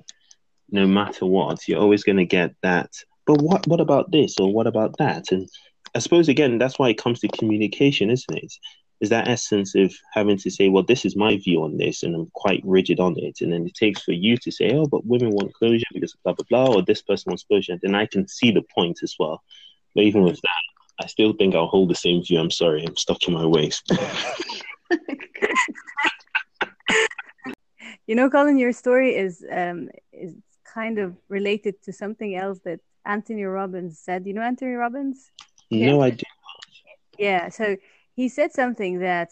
no 0.71 0.87
matter 0.87 1.25
what, 1.25 1.67
you're 1.67 1.79
always 1.79 2.03
going 2.03 2.17
to 2.17 2.25
get 2.25 2.55
that. 2.63 2.91
But 3.25 3.41
what 3.41 3.67
what 3.67 3.79
about 3.79 4.11
this 4.11 4.39
or 4.39 4.51
what 4.53 4.67
about 4.67 4.97
that? 4.97 5.31
And 5.31 5.47
I 5.95 5.99
suppose 5.99 6.29
again, 6.29 6.57
that's 6.57 6.79
why 6.79 6.89
it 6.89 6.97
comes 6.97 7.19
to 7.19 7.27
communication, 7.27 8.09
isn't 8.09 8.37
it? 8.37 8.53
Is 8.99 9.09
that 9.09 9.27
essence 9.27 9.75
of 9.75 9.93
having 10.13 10.37
to 10.39 10.49
say, 10.49 10.69
well, 10.69 10.81
this 10.81 11.05
is 11.05 11.15
my 11.15 11.37
view 11.37 11.63
on 11.63 11.77
this, 11.77 12.01
and 12.01 12.15
I'm 12.15 12.31
quite 12.33 12.63
rigid 12.65 12.99
on 12.99 13.13
it. 13.17 13.41
And 13.41 13.53
then 13.53 13.67
it 13.67 13.75
takes 13.75 14.01
for 14.01 14.13
you 14.13 14.37
to 14.37 14.51
say, 14.51 14.71
oh, 14.73 14.87
but 14.87 15.05
women 15.05 15.29
want 15.29 15.53
closure 15.53 15.85
because 15.93 16.15
blah 16.23 16.33
blah 16.33 16.45
blah, 16.49 16.75
or 16.75 16.81
this 16.81 17.03
person 17.03 17.29
wants 17.29 17.43
closure. 17.43 17.73
And 17.73 17.81
then 17.83 17.93
I 17.93 18.07
can 18.07 18.27
see 18.27 18.49
the 18.49 18.63
point 18.73 18.99
as 19.03 19.13
well. 19.19 19.43
But 19.93 20.05
even 20.05 20.23
with 20.23 20.41
that, 20.41 21.03
I 21.03 21.05
still 21.05 21.33
think 21.33 21.53
I'll 21.53 21.67
hold 21.67 21.91
the 21.91 21.95
same 21.95 22.23
view. 22.23 22.39
I'm 22.39 22.49
sorry, 22.49 22.83
I'm 22.83 22.95
stuck 22.95 23.27
in 23.27 23.35
my 23.35 23.45
ways. 23.45 23.83
you 28.07 28.15
know, 28.15 28.29
Colin, 28.29 28.57
your 28.57 28.71
story 28.71 29.15
is 29.15 29.45
um, 29.51 29.89
is 30.11 30.33
kind 30.73 30.97
of 30.97 31.15
related 31.29 31.81
to 31.83 31.93
something 31.93 32.35
else 32.35 32.59
that 32.65 32.79
Anthony 33.05 33.43
Robbins 33.43 33.99
said. 33.99 34.25
You 34.25 34.33
know 34.33 34.41
Anthony 34.41 34.71
Robbins? 34.71 35.31
No, 35.71 36.01
I 36.01 36.11
do. 36.11 36.23
Yeah. 37.17 37.49
So 37.49 37.77
he 38.15 38.29
said 38.29 38.51
something 38.53 38.99
that 38.99 39.31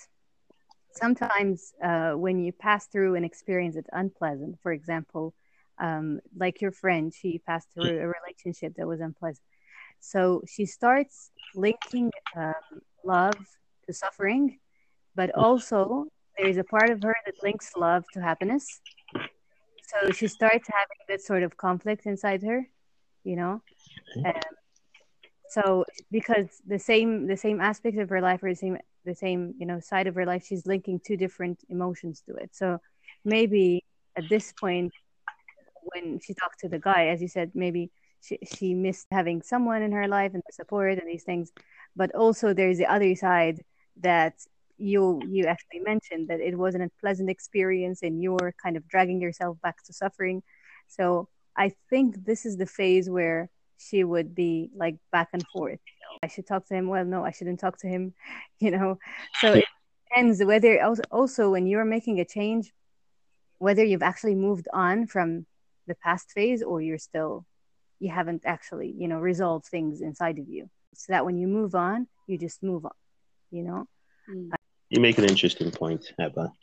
sometimes 0.91 1.73
uh, 1.83 2.13
when 2.13 2.39
you 2.39 2.51
pass 2.51 2.87
through 2.87 3.15
an 3.15 3.23
experience 3.23 3.75
that's 3.75 3.89
unpleasant, 3.93 4.57
for 4.61 4.71
example, 4.71 5.33
um, 5.79 6.19
like 6.37 6.61
your 6.61 6.71
friend, 6.71 7.13
she 7.13 7.39
passed 7.45 7.69
through 7.73 7.99
a 7.99 8.07
relationship 8.07 8.75
that 8.77 8.87
was 8.87 9.01
unpleasant. 9.01 9.43
So 9.99 10.43
she 10.47 10.65
starts 10.65 11.31
linking 11.55 12.11
um, 12.35 12.53
love 13.03 13.35
to 13.85 13.93
suffering, 13.93 14.59
but 15.15 15.33
also 15.35 16.07
there 16.37 16.47
is 16.47 16.57
a 16.57 16.63
part 16.63 16.89
of 16.89 17.01
her 17.03 17.15
that 17.25 17.35
links 17.43 17.71
love 17.75 18.03
to 18.13 18.21
happiness. 18.21 18.81
So 19.13 20.11
she 20.11 20.27
starts 20.27 20.67
having 20.71 20.97
this 21.07 21.25
sort 21.25 21.43
of 21.43 21.57
conflict 21.57 22.05
inside 22.05 22.43
her, 22.43 22.67
you 23.23 23.35
know. 23.35 23.61
Um, 24.25 24.33
so 25.49 25.85
because 26.11 26.47
the 26.67 26.79
same 26.79 27.27
the 27.27 27.37
same 27.37 27.61
aspect 27.61 27.97
of 27.97 28.09
her 28.09 28.21
life 28.21 28.43
or 28.43 28.49
the 28.49 28.55
same 28.55 28.77
the 29.05 29.15
same 29.15 29.53
you 29.59 29.65
know 29.65 29.79
side 29.79 30.07
of 30.07 30.15
her 30.15 30.25
life, 30.25 30.45
she's 30.45 30.65
linking 30.65 30.99
two 30.99 31.17
different 31.17 31.59
emotions 31.69 32.21
to 32.27 32.35
it. 32.35 32.49
So 32.53 32.79
maybe 33.23 33.83
at 34.17 34.27
this 34.27 34.51
point, 34.51 34.91
when 35.83 36.19
she 36.19 36.33
talked 36.33 36.59
to 36.61 36.69
the 36.69 36.79
guy, 36.79 37.07
as 37.07 37.21
you 37.21 37.27
said, 37.27 37.51
maybe 37.53 37.91
she, 38.21 38.39
she 38.43 38.73
missed 38.73 39.07
having 39.11 39.43
someone 39.43 39.83
in 39.83 39.91
her 39.91 40.07
life 40.07 40.33
and 40.33 40.41
the 40.45 40.53
support 40.53 40.97
and 40.97 41.07
these 41.07 41.23
things 41.23 41.51
but 41.95 42.13
also 42.13 42.53
there's 42.53 42.77
the 42.77 42.91
other 42.91 43.15
side 43.15 43.63
that 44.01 44.33
you 44.77 45.21
you 45.27 45.45
actually 45.45 45.79
mentioned 45.79 46.27
that 46.27 46.39
it 46.39 46.57
wasn't 46.57 46.83
a 46.83 46.91
pleasant 46.99 47.29
experience 47.29 48.01
and 48.03 48.21
you're 48.21 48.53
kind 48.61 48.75
of 48.77 48.87
dragging 48.87 49.21
yourself 49.21 49.57
back 49.61 49.83
to 49.85 49.93
suffering. 49.93 50.43
So 50.87 51.29
i 51.57 51.71
think 51.89 52.25
this 52.25 52.45
is 52.45 52.57
the 52.57 52.65
phase 52.65 53.09
where 53.09 53.49
she 53.77 54.03
would 54.03 54.35
be 54.35 54.69
like 54.75 54.95
back 55.11 55.29
and 55.33 55.43
forth. 55.53 55.79
I 56.23 56.27
should 56.27 56.47
talk 56.47 56.65
to 56.67 56.73
him. 56.75 56.87
Well 56.87 57.05
no 57.05 57.23
i 57.23 57.31
shouldn't 57.31 57.59
talk 57.59 57.77
to 57.79 57.87
him 57.87 58.13
you 58.59 58.71
know? 58.71 58.99
So 59.41 59.53
it 59.53 59.65
depends 60.09 60.43
whether 60.43 60.71
also 61.11 61.49
when 61.49 61.67
you're 61.67 61.85
making 61.85 62.19
a 62.19 62.25
change 62.25 62.71
whether 63.57 63.83
you've 63.83 64.03
actually 64.03 64.35
moved 64.35 64.67
on 64.73 65.07
from 65.07 65.45
the 65.87 65.95
past 65.95 66.31
phase 66.31 66.61
or 66.61 66.81
you're 66.81 66.97
still 66.97 67.45
you 67.99 68.09
haven't 68.11 68.43
actually 68.45 68.93
you 68.97 69.07
know 69.07 69.19
resolved 69.19 69.65
things 69.65 70.01
inside 70.01 70.39
of 70.39 70.47
you. 70.49 70.69
So 70.93 71.13
that 71.13 71.25
when 71.25 71.37
you 71.37 71.47
move 71.47 71.75
on 71.75 72.07
you 72.27 72.37
just 72.37 72.61
move 72.61 72.85
on 72.85 72.91
you 73.51 73.63
know? 73.63 73.87
Mm. 74.29 74.49
You 74.95 75.01
make 75.01 75.17
an 75.17 75.25
interesting 75.25 75.71
point, 75.71 76.13
Hiba. 76.17 76.53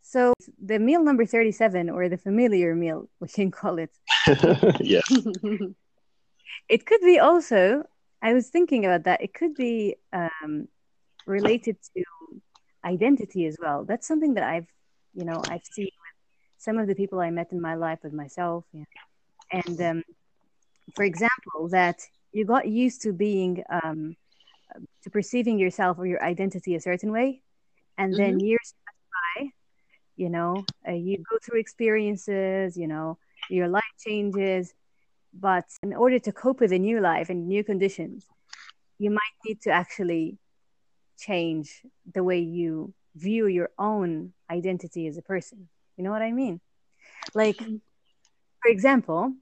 so 0.00 0.32
the 0.64 0.78
meal 0.78 1.04
number 1.04 1.26
37 1.26 1.90
or 1.90 2.08
the 2.08 2.16
familiar 2.16 2.74
meal 2.74 3.06
we 3.20 3.28
can 3.28 3.50
call 3.50 3.78
it 3.78 3.90
yes. 4.80 5.04
it 6.70 6.86
could 6.86 7.02
be 7.02 7.18
also 7.18 7.84
i 8.22 8.32
was 8.32 8.48
thinking 8.48 8.86
about 8.86 9.04
that 9.04 9.20
it 9.20 9.34
could 9.34 9.54
be 9.54 9.94
um, 10.14 10.68
related 11.26 11.76
to 11.94 12.02
identity 12.82 13.44
as 13.44 13.58
well 13.60 13.84
that's 13.84 14.08
something 14.08 14.32
that 14.34 14.44
i've 14.44 14.70
you 15.12 15.26
know 15.26 15.42
i've 15.50 15.66
seen 15.70 15.92
with 16.04 16.16
some 16.56 16.78
of 16.78 16.86
the 16.86 16.94
people 16.94 17.20
i 17.20 17.30
met 17.30 17.52
in 17.52 17.60
my 17.60 17.74
life 17.74 17.98
with 18.02 18.14
myself 18.14 18.64
yeah. 18.72 18.84
and 19.50 19.80
um, 19.82 20.02
for 20.96 21.04
example 21.04 21.68
that 21.68 21.98
you 22.32 22.46
got 22.46 22.66
used 22.66 23.02
to 23.02 23.12
being 23.12 23.62
um, 23.70 24.16
to 25.02 25.10
perceiving 25.10 25.58
yourself 25.58 25.98
or 25.98 26.06
your 26.06 26.22
identity 26.24 26.74
a 26.74 26.80
certain 26.80 27.12
way 27.12 27.42
and 27.98 28.16
then 28.16 28.40
years 28.40 28.74
pass 28.84 28.94
by 29.16 29.50
you 30.16 30.28
know 30.28 30.64
uh, 30.88 30.92
you 30.92 31.16
go 31.18 31.38
through 31.44 31.60
experiences 31.60 32.76
you 32.76 32.86
know 32.86 33.18
your 33.50 33.68
life 33.68 33.82
changes. 34.04 34.74
But 35.34 35.64
in 35.82 35.94
order 35.94 36.18
to 36.18 36.32
cope 36.32 36.60
with 36.60 36.72
a 36.72 36.78
new 36.78 37.00
life 37.00 37.30
and 37.30 37.48
new 37.48 37.64
conditions 37.64 38.26
you 38.98 39.10
might 39.10 39.36
need 39.46 39.60
to 39.62 39.70
actually 39.70 40.38
change 41.18 41.82
the 42.14 42.22
way 42.22 42.38
you 42.40 42.94
view 43.16 43.46
your 43.46 43.70
own 43.78 44.32
identity 44.50 45.06
as 45.06 45.16
a 45.16 45.22
person. 45.22 45.68
You 45.96 46.04
know 46.04 46.10
what 46.10 46.22
i 46.22 46.32
mean? 46.32 46.60
Like 47.34 47.58
for 48.62 48.70
example 48.70 49.34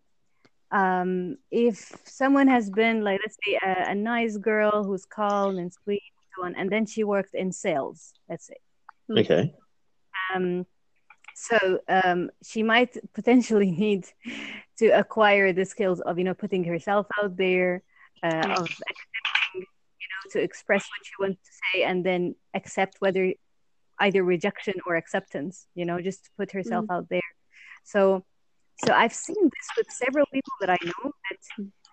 um, 0.72 1.36
if 1.50 1.92
someone 2.04 2.48
has 2.48 2.70
been 2.70 3.02
like 3.02 3.20
let's 3.24 3.36
say 3.44 3.58
a, 3.64 3.90
a 3.90 3.94
nice 3.94 4.36
girl 4.36 4.84
who's 4.84 5.04
calm 5.04 5.58
and 5.58 5.72
sweet 5.72 6.02
so 6.34 6.44
on 6.44 6.54
and 6.56 6.70
then 6.70 6.86
she 6.86 7.04
worked 7.04 7.34
in 7.34 7.52
sales 7.52 8.12
let's 8.28 8.46
say. 8.46 8.56
Okay. 9.10 9.54
um, 10.34 10.66
so 11.34 11.80
um, 11.88 12.30
she 12.42 12.62
might 12.62 12.96
potentially 13.14 13.70
need 13.84 14.06
to 14.78 14.88
acquire 14.88 15.52
the 15.52 15.64
skills 15.64 16.00
of 16.00 16.18
you 16.18 16.24
know 16.24 16.34
putting 16.34 16.64
herself 16.64 17.06
out 17.22 17.36
there 17.36 17.82
uh, 18.22 18.46
of 18.58 18.66
accepting 18.92 19.54
you 19.54 20.08
know 20.10 20.22
to 20.30 20.40
express 20.40 20.82
what 20.82 21.02
she 21.04 21.12
wants 21.18 21.40
to 21.44 21.52
say 21.62 21.82
and 21.82 22.04
then 22.04 22.34
accept 22.54 22.96
whether 23.00 23.32
either 24.00 24.22
rejection 24.22 24.74
or 24.86 24.96
acceptance 24.96 25.66
you 25.74 25.84
know 25.84 26.00
just 26.00 26.24
to 26.24 26.30
put 26.38 26.52
herself 26.52 26.86
out 26.90 27.08
there. 27.08 27.30
So 27.84 28.24
so 28.84 28.94
i've 28.94 29.12
seen 29.12 29.42
this 29.42 29.68
with 29.76 29.86
several 29.90 30.26
people 30.32 30.52
that 30.60 30.70
i 30.70 30.78
know 30.84 31.12
that 31.30 31.38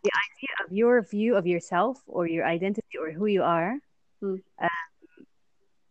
the 0.03 0.11
idea 0.27 0.53
of 0.65 0.71
your 0.71 1.01
view 1.01 1.35
of 1.35 1.45
yourself 1.45 2.01
or 2.07 2.27
your 2.27 2.45
identity 2.45 2.97
or 2.99 3.11
who 3.11 3.25
you 3.25 3.43
are 3.43 3.77
Mm. 4.23 4.41
um, 4.61 4.69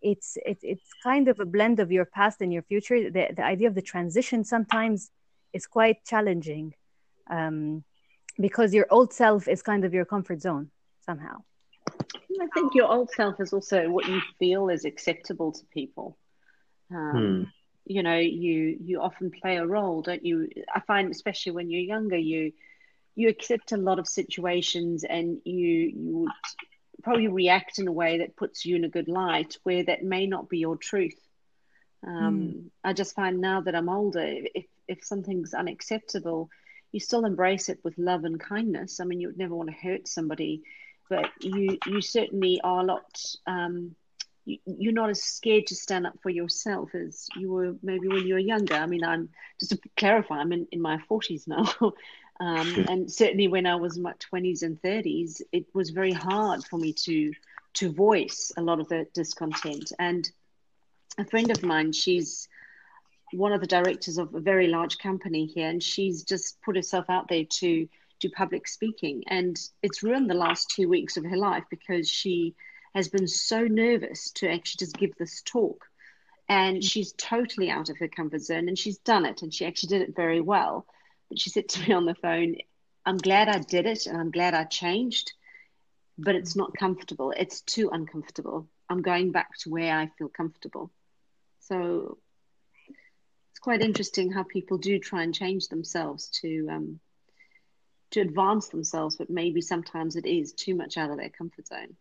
it's 0.03 0.37
it, 0.45 0.59
it's 0.63 0.91
kind 1.03 1.29
of 1.29 1.41
a 1.41 1.45
blend 1.47 1.81
of 1.81 1.93
your 1.93 2.05
past 2.05 2.41
and 2.41 2.53
your 2.53 2.63
future 2.63 3.11
the, 3.11 3.29
the 3.35 3.45
idea 3.45 3.69
of 3.69 3.75
the 3.75 3.83
transition 3.83 4.45
sometimes 4.45 5.11
is 5.53 5.67
quite 5.67 6.05
challenging 6.05 6.75
um, 7.31 7.85
because 8.41 8.75
your 8.75 8.87
old 8.91 9.13
self 9.13 9.49
is 9.49 9.63
kind 9.63 9.85
of 9.85 9.95
your 9.95 10.05
comfort 10.05 10.41
zone 10.43 10.71
somehow 11.05 11.37
I 12.41 12.47
think 12.55 12.75
your 12.75 12.91
old 12.91 13.11
self 13.11 13.41
is 13.41 13.53
also 13.53 13.89
what 13.89 14.07
you 14.09 14.21
feel 14.39 14.69
is 14.69 14.85
acceptable 14.85 15.53
to 15.53 15.65
people. 15.73 16.19
Um, 16.91 17.17
Hmm. 17.17 17.43
You 17.89 18.03
know, 18.03 18.19
you 18.19 18.77
you 18.81 19.01
often 19.01 19.31
play 19.31 19.59
a 19.59 19.67
role, 19.67 20.03
don't 20.03 20.25
you? 20.25 20.49
I 20.75 20.81
find, 20.81 21.09
especially 21.11 21.53
when 21.53 21.71
you're 21.71 21.83
younger, 21.83 22.19
you 22.19 22.53
you 23.15 23.29
accept 23.29 23.71
a 23.71 23.77
lot 23.77 24.01
of 24.01 24.09
situations, 24.09 25.05
and 25.05 25.41
you 25.45 25.69
you 25.95 26.17
would 26.19 26.33
probably 27.03 27.29
react 27.29 27.79
in 27.79 27.89
a 27.89 27.93
way 27.93 28.19
that 28.19 28.37
puts 28.37 28.65
you 28.65 28.77
in 28.77 28.85
a 28.85 28.89
good 28.89 29.09
light, 29.09 29.57
where 29.63 29.85
that 29.85 30.05
may 30.05 30.27
not 30.27 30.49
be 30.49 30.59
your 30.59 30.77
truth. 30.77 31.19
Um, 32.07 32.71
I 32.85 32.93
just 32.93 33.15
find 33.15 33.41
now 33.41 33.61
that 33.63 33.75
I'm 33.75 33.89
older, 33.89 34.25
if 34.25 34.67
if 34.89 35.05
something's 35.05 35.55
unacceptable, 35.55 36.49
you 36.93 37.01
still 37.01 37.25
embrace 37.25 37.69
it 37.69 37.81
with 37.83 37.99
love 37.99 38.25
and 38.25 38.39
kindness. 38.39 39.01
I 39.01 39.05
mean, 39.05 39.21
you 39.21 39.29
would 39.29 39.39
never 39.39 39.55
want 39.55 39.71
to 39.71 39.75
hurt 39.75 40.07
somebody, 40.07 40.63
but 41.09 41.29
you 41.41 41.79
you 41.87 42.01
certainly 42.01 42.61
are 42.63 42.81
a 42.81 42.85
lot. 42.85 43.25
Um, 43.47 43.97
you, 44.45 44.59
you're 44.65 44.93
not 44.93 45.11
as 45.11 45.23
scared 45.23 45.67
to 45.67 45.75
stand 45.75 46.07
up 46.07 46.15
for 46.23 46.31
yourself 46.31 46.95
as 46.95 47.27
you 47.37 47.51
were 47.51 47.75
maybe 47.83 48.09
when 48.09 48.27
you 48.27 48.35
were 48.35 48.41
younger. 48.41 48.75
I 48.75 48.87
mean, 48.87 49.05
I'm 49.05 49.29
just 49.59 49.73
to 49.73 49.81
clarify, 49.97 50.37
I'm 50.37 50.53
in, 50.53 50.69
in 50.71 50.81
my 50.81 50.99
40s 51.11 51.49
now. 51.49 51.67
Um, 52.41 52.87
and 52.89 53.11
certainly 53.11 53.49
when 53.49 53.67
I 53.67 53.77
was 53.77 53.97
in 53.97 54.03
my 54.03 54.13
20s 54.33 54.63
and 54.63 54.81
30s, 54.83 55.41
it 55.53 55.67
was 55.75 55.91
very 55.91 56.13
hard 56.13 56.65
for 56.65 56.79
me 56.79 56.93
to 57.05 57.33
to 57.75 57.93
voice 57.93 58.53
a 58.57 58.63
lot 58.63 58.81
of 58.81 58.89
the 58.89 59.07
discontent. 59.13 59.93
And 59.99 60.31
a 61.19 61.27
friend 61.27 61.51
of 61.51 61.63
mine, 61.63 61.93
she's 61.93 62.49
one 63.33 63.53
of 63.53 63.61
the 63.61 63.67
directors 63.67 64.17
of 64.19 64.35
a 64.35 64.41
very 64.41 64.69
large 64.69 64.99
company 64.99 65.47
here, 65.47 65.69
and 65.69 65.83
she's 65.83 66.23
just 66.23 66.61
put 66.63 66.77
herself 66.77 67.07
out 67.11 67.29
there 67.29 67.45
to 67.45 67.89
do 68.19 68.31
public 68.31 68.67
speaking, 68.67 69.25
and 69.27 69.59
it's 69.83 70.03
ruined 70.03 70.31
the 70.31 70.35
last 70.35 70.71
two 70.71 70.89
weeks 70.89 71.17
of 71.17 71.25
her 71.25 71.37
life 71.37 71.65
because 71.71 72.09
she 72.09 72.55
has 72.95 73.09
been 73.09 73.29
so 73.29 73.63
nervous 73.63 74.31
to 74.31 74.49
actually 74.49 74.87
just 74.87 74.97
give 74.97 75.15
this 75.17 75.43
talk, 75.43 75.85
and 76.49 76.83
she's 76.83 77.13
totally 77.13 77.71
out 77.71 77.91
of 77.91 77.99
her 77.99 78.09
comfort 78.09 78.41
zone, 78.41 78.69
and 78.69 78.79
she's 78.79 78.99
done 78.99 79.27
it, 79.27 79.43
and 79.43 79.53
she 79.53 79.67
actually 79.67 79.89
did 79.89 80.03
it 80.03 80.17
very 80.17 80.41
well. 80.41 80.87
But 81.29 81.41
she 81.41 81.51
said 81.51 81.69
to 81.71 81.81
me 81.89 81.95
on 81.95 82.07
the 82.07 82.15
phone, 82.15 82.57
"I'm 83.05 83.19
glad 83.19 83.49
I 83.49 83.59
did 83.59 83.87
it, 83.87 84.07
and 84.07 84.17
I'm 84.17 84.31
glad 84.31 84.55
I 84.55 84.65
changed." 84.65 85.33
But 86.19 86.35
it's 86.35 86.57
not 86.57 86.77
comfortable. 86.77 87.33
It's 87.37 87.61
too 87.61 87.91
uncomfortable. 87.93 88.69
I'm 88.89 89.03
going 89.03 89.33
back 89.33 89.51
to 89.61 89.71
where 89.71 89.95
I 89.95 90.11
feel 90.19 90.29
comfortable. 90.29 90.91
So 91.61 92.19
it's 93.51 93.59
quite 93.61 93.83
interesting 93.83 94.31
how 94.31 94.45
people 94.45 94.79
do 94.79 94.99
try 94.99 95.23
and 95.23 95.35
change 95.35 95.69
themselves 95.69 96.29
to 96.41 96.69
um, 96.71 97.01
to 98.13 98.21
advance 98.21 98.69
themselves, 98.69 99.17
but 99.17 99.31
maybe 99.31 99.61
sometimes 99.61 100.17
it 100.17 100.27
is 100.27 100.53
too 100.53 100.75
much 100.75 100.97
out 100.97 101.11
of 101.11 101.17
their 101.17 101.31
comfort 101.31 101.67
zone. 101.67 101.97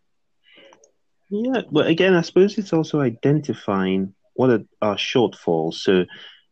Yeah, 1.28 1.62
well, 1.70 1.86
again, 1.86 2.14
I 2.14 2.20
suppose 2.20 2.56
it's 2.56 2.72
also 2.72 3.00
identifying 3.00 4.14
what 4.34 4.50
are 4.50 4.64
our 4.80 4.96
shortfalls. 4.96 5.74
So, 5.74 6.04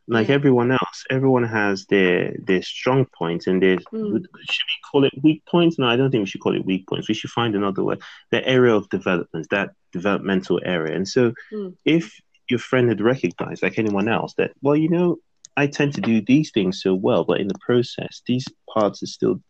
like 0.07 0.29
Yeah. 0.29 0.35
everyone 0.35 0.71
else, 0.71 1.05
everyone 1.11 1.45
has 1.45 1.87
their 1.87 2.37
their 2.47 2.63
strong 2.63 3.07
points 3.19 3.47
and 3.47 3.63
their 3.63 3.77
Mm. 3.77 4.25
should 4.51 4.67
we 4.73 4.79
call 4.91 5.05
it 5.05 5.13
weak 5.23 5.43
points? 5.47 5.79
No, 5.79 5.87
I 5.87 5.97
don't 5.97 6.11
think 6.11 6.23
we 6.23 6.27
should 6.31 6.41
call 6.43 6.55
it 6.55 6.65
weak 6.67 6.87
points. 6.87 7.09
We 7.09 7.15
should 7.15 7.31
find 7.31 7.55
another 7.55 7.83
word. 7.85 8.03
The 8.31 8.47
area 8.47 8.75
of 8.75 8.89
development, 8.91 9.47
that 9.51 9.71
developmental 9.93 10.61
area. 10.65 10.95
And 10.95 11.09
so, 11.09 11.33
Mm. 11.53 11.75
if 11.85 12.21
your 12.51 12.59
friend 12.59 12.89
had 12.89 13.01
recognized, 13.01 13.63
like 13.63 13.79
anyone 13.79 14.09
else, 14.09 14.35
that 14.35 14.53
well, 14.63 14.77
you 14.77 14.89
know, 14.91 15.17
I 15.57 15.67
tend 15.69 15.95
to 15.95 16.01
do 16.01 16.21
these 16.21 16.51
things 16.51 16.83
so 16.83 16.95
well, 16.95 17.25
but 17.25 17.41
in 17.41 17.49
the 17.49 17.59
process, 17.61 18.23
these 18.27 18.47
parts 18.75 19.03
are 19.03 19.07
still, 19.07 19.41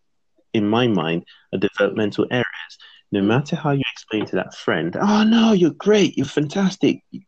in 0.53 0.69
my 0.69 0.87
mind, 0.87 1.25
are 1.53 1.59
developmental 1.59 2.27
areas. 2.31 2.73
No 3.11 3.23
matter 3.23 3.57
how 3.57 3.71
you 3.73 3.83
explain 3.93 4.27
to 4.27 4.37
that 4.37 4.55
friend, 4.55 4.97
oh 5.01 5.25
no, 5.25 5.53
you're 5.53 5.71
great, 5.89 6.17
you're 6.17 6.27
fantastic, 6.27 7.03
you, 7.11 7.23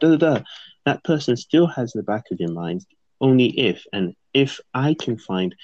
da, 0.00 0.16
da, 0.16 0.16
da, 0.16 0.40
that 0.84 1.04
person 1.04 1.36
still 1.36 1.66
has 1.66 1.92
the 1.92 2.02
back 2.02 2.24
of 2.30 2.38
their 2.38 2.50
mind 2.50 2.84
only 3.20 3.46
if 3.58 3.84
and 3.92 4.14
if 4.34 4.60
I 4.74 4.94
can 4.94 5.16
find 5.16 5.54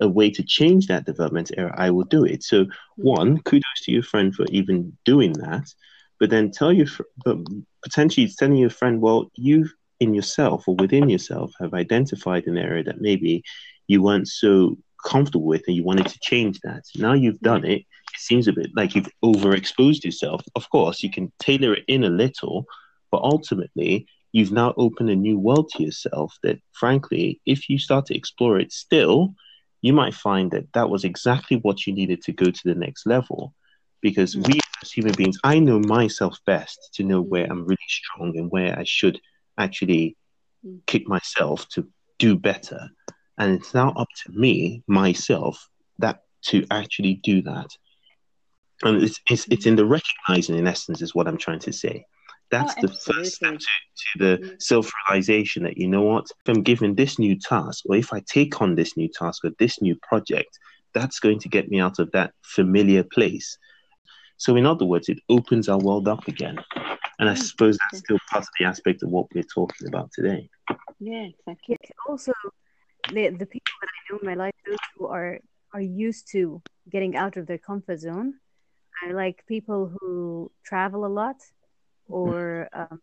a 0.00 0.08
way 0.08 0.30
to 0.30 0.42
change 0.42 0.86
that 0.86 1.04
development 1.04 1.50
area, 1.56 1.74
I 1.76 1.90
will 1.90 2.04
do 2.04 2.24
it. 2.24 2.42
So, 2.42 2.64
mm-hmm. 2.64 3.02
one, 3.02 3.38
kudos 3.42 3.80
to 3.84 3.92
your 3.92 4.02
friend 4.02 4.34
for 4.34 4.46
even 4.50 4.96
doing 5.04 5.32
that, 5.34 5.66
but 6.18 6.30
then 6.30 6.50
tell 6.50 6.72
your, 6.72 6.86
but 7.24 7.38
potentially 7.82 8.30
telling 8.38 8.56
your 8.56 8.70
friend, 8.70 9.00
well, 9.00 9.30
you 9.34 9.68
in 10.00 10.14
yourself 10.14 10.66
or 10.66 10.74
within 10.76 11.10
yourself 11.10 11.52
have 11.60 11.74
identified 11.74 12.46
an 12.46 12.56
area 12.56 12.82
that 12.82 13.02
maybe 13.02 13.42
you 13.86 14.02
weren't 14.02 14.28
so 14.28 14.78
comfortable 15.04 15.44
with 15.44 15.62
and 15.66 15.76
you 15.76 15.84
wanted 15.84 16.06
to 16.06 16.18
change 16.22 16.58
that. 16.60 16.82
Now 16.96 17.12
you've 17.12 17.34
mm-hmm. 17.36 17.44
done 17.44 17.64
it. 17.64 17.80
It 17.80 18.18
seems 18.18 18.48
a 18.48 18.52
bit 18.52 18.70
like 18.74 18.94
you've 18.94 19.10
overexposed 19.22 20.04
yourself. 20.04 20.42
Of 20.56 20.68
course, 20.70 21.02
you 21.02 21.10
can 21.10 21.30
tailor 21.38 21.74
it 21.74 21.84
in 21.88 22.04
a 22.04 22.10
little, 22.10 22.64
but 23.10 23.22
ultimately, 23.22 24.06
you've 24.32 24.52
now 24.52 24.74
opened 24.76 25.10
a 25.10 25.16
new 25.16 25.38
world 25.38 25.68
to 25.70 25.82
yourself 25.82 26.36
that, 26.42 26.60
frankly, 26.72 27.40
if 27.46 27.68
you 27.68 27.78
start 27.78 28.06
to 28.06 28.16
explore 28.16 28.58
it 28.58 28.72
still, 28.72 29.34
you 29.82 29.92
might 29.92 30.14
find 30.14 30.50
that 30.50 30.72
that 30.74 30.90
was 30.90 31.04
exactly 31.04 31.56
what 31.58 31.86
you 31.86 31.92
needed 31.92 32.22
to 32.22 32.32
go 32.32 32.46
to 32.46 32.60
the 32.64 32.74
next 32.74 33.06
level. 33.06 33.54
Because 34.02 34.34
mm. 34.34 34.46
we 34.46 34.60
as 34.82 34.92
human 34.92 35.14
beings, 35.14 35.38
I 35.44 35.58
know 35.58 35.78
myself 35.80 36.38
best 36.46 36.90
to 36.94 37.02
know 37.02 37.20
where 37.20 37.44
I'm 37.44 37.64
really 37.64 37.78
strong 37.88 38.36
and 38.38 38.50
where 38.50 38.78
I 38.78 38.84
should 38.84 39.20
actually 39.58 40.16
mm. 40.64 40.80
kick 40.86 41.08
myself 41.08 41.68
to 41.70 41.88
do 42.18 42.36
better. 42.36 42.88
And 43.38 43.54
it's 43.54 43.74
now 43.74 43.92
up 43.96 44.08
to 44.24 44.32
me, 44.32 44.82
myself, 44.86 45.68
that 45.98 46.22
to 46.46 46.66
actually 46.70 47.14
do 47.14 47.42
that. 47.42 47.68
And 48.82 49.02
it's, 49.02 49.20
it's, 49.30 49.46
it's 49.48 49.66
in 49.66 49.76
the 49.76 49.84
recognizing, 49.84 50.56
in 50.56 50.66
essence, 50.66 51.02
is 51.02 51.14
what 51.14 51.28
I'm 51.28 51.36
trying 51.36 51.58
to 51.60 51.72
say. 51.72 52.04
That's 52.50 52.74
oh, 52.78 52.86
the 52.86 52.88
first 52.88 53.36
step 53.36 53.58
to, 53.58 53.58
to 53.58 54.18
the 54.18 54.38
mm. 54.38 54.62
self 54.62 54.90
realization 55.08 55.62
that, 55.64 55.78
you 55.78 55.88
know 55.88 56.02
what, 56.02 56.26
if 56.30 56.48
I'm 56.48 56.62
given 56.62 56.94
this 56.94 57.18
new 57.18 57.38
task, 57.38 57.84
or 57.88 57.96
if 57.96 58.12
I 58.12 58.20
take 58.20 58.60
on 58.60 58.74
this 58.74 58.96
new 58.96 59.08
task 59.08 59.44
or 59.44 59.50
this 59.58 59.80
new 59.80 59.96
project, 60.02 60.58
that's 60.92 61.20
going 61.20 61.38
to 61.40 61.48
get 61.48 61.68
me 61.68 61.80
out 61.80 61.98
of 61.98 62.10
that 62.12 62.32
familiar 62.42 63.04
place. 63.04 63.56
So, 64.36 64.56
in 64.56 64.66
other 64.66 64.84
words, 64.84 65.08
it 65.08 65.18
opens 65.28 65.68
our 65.68 65.78
world 65.78 66.08
up 66.08 66.26
again. 66.26 66.58
And 67.18 67.28
I 67.28 67.34
suppose 67.34 67.78
that's 67.78 68.02
still 68.02 68.18
part 68.30 68.44
of 68.44 68.48
the 68.58 68.64
aspect 68.64 69.02
of 69.02 69.10
what 69.10 69.26
we're 69.34 69.44
talking 69.44 69.86
about 69.86 70.10
today. 70.12 70.48
Yeah, 70.98 71.26
exactly. 71.26 71.76
Also, 72.08 72.32
the, 73.12 73.28
the 73.28 73.46
people 73.46 73.74
that 73.82 73.88
I 73.88 74.12
know 74.12 74.18
in 74.20 74.26
my 74.26 74.34
life, 74.34 74.54
those 74.66 74.78
who 74.96 75.06
are, 75.06 75.38
are 75.74 75.80
used 75.80 76.30
to 76.32 76.62
getting 76.90 77.16
out 77.16 77.36
of 77.36 77.46
their 77.46 77.58
comfort 77.58 78.00
zone, 78.00 78.34
are 79.04 79.14
like 79.14 79.44
people 79.46 79.92
who 80.00 80.50
travel 80.64 81.04
a 81.04 81.08
lot 81.08 81.36
or 82.10 82.68
um, 82.72 83.00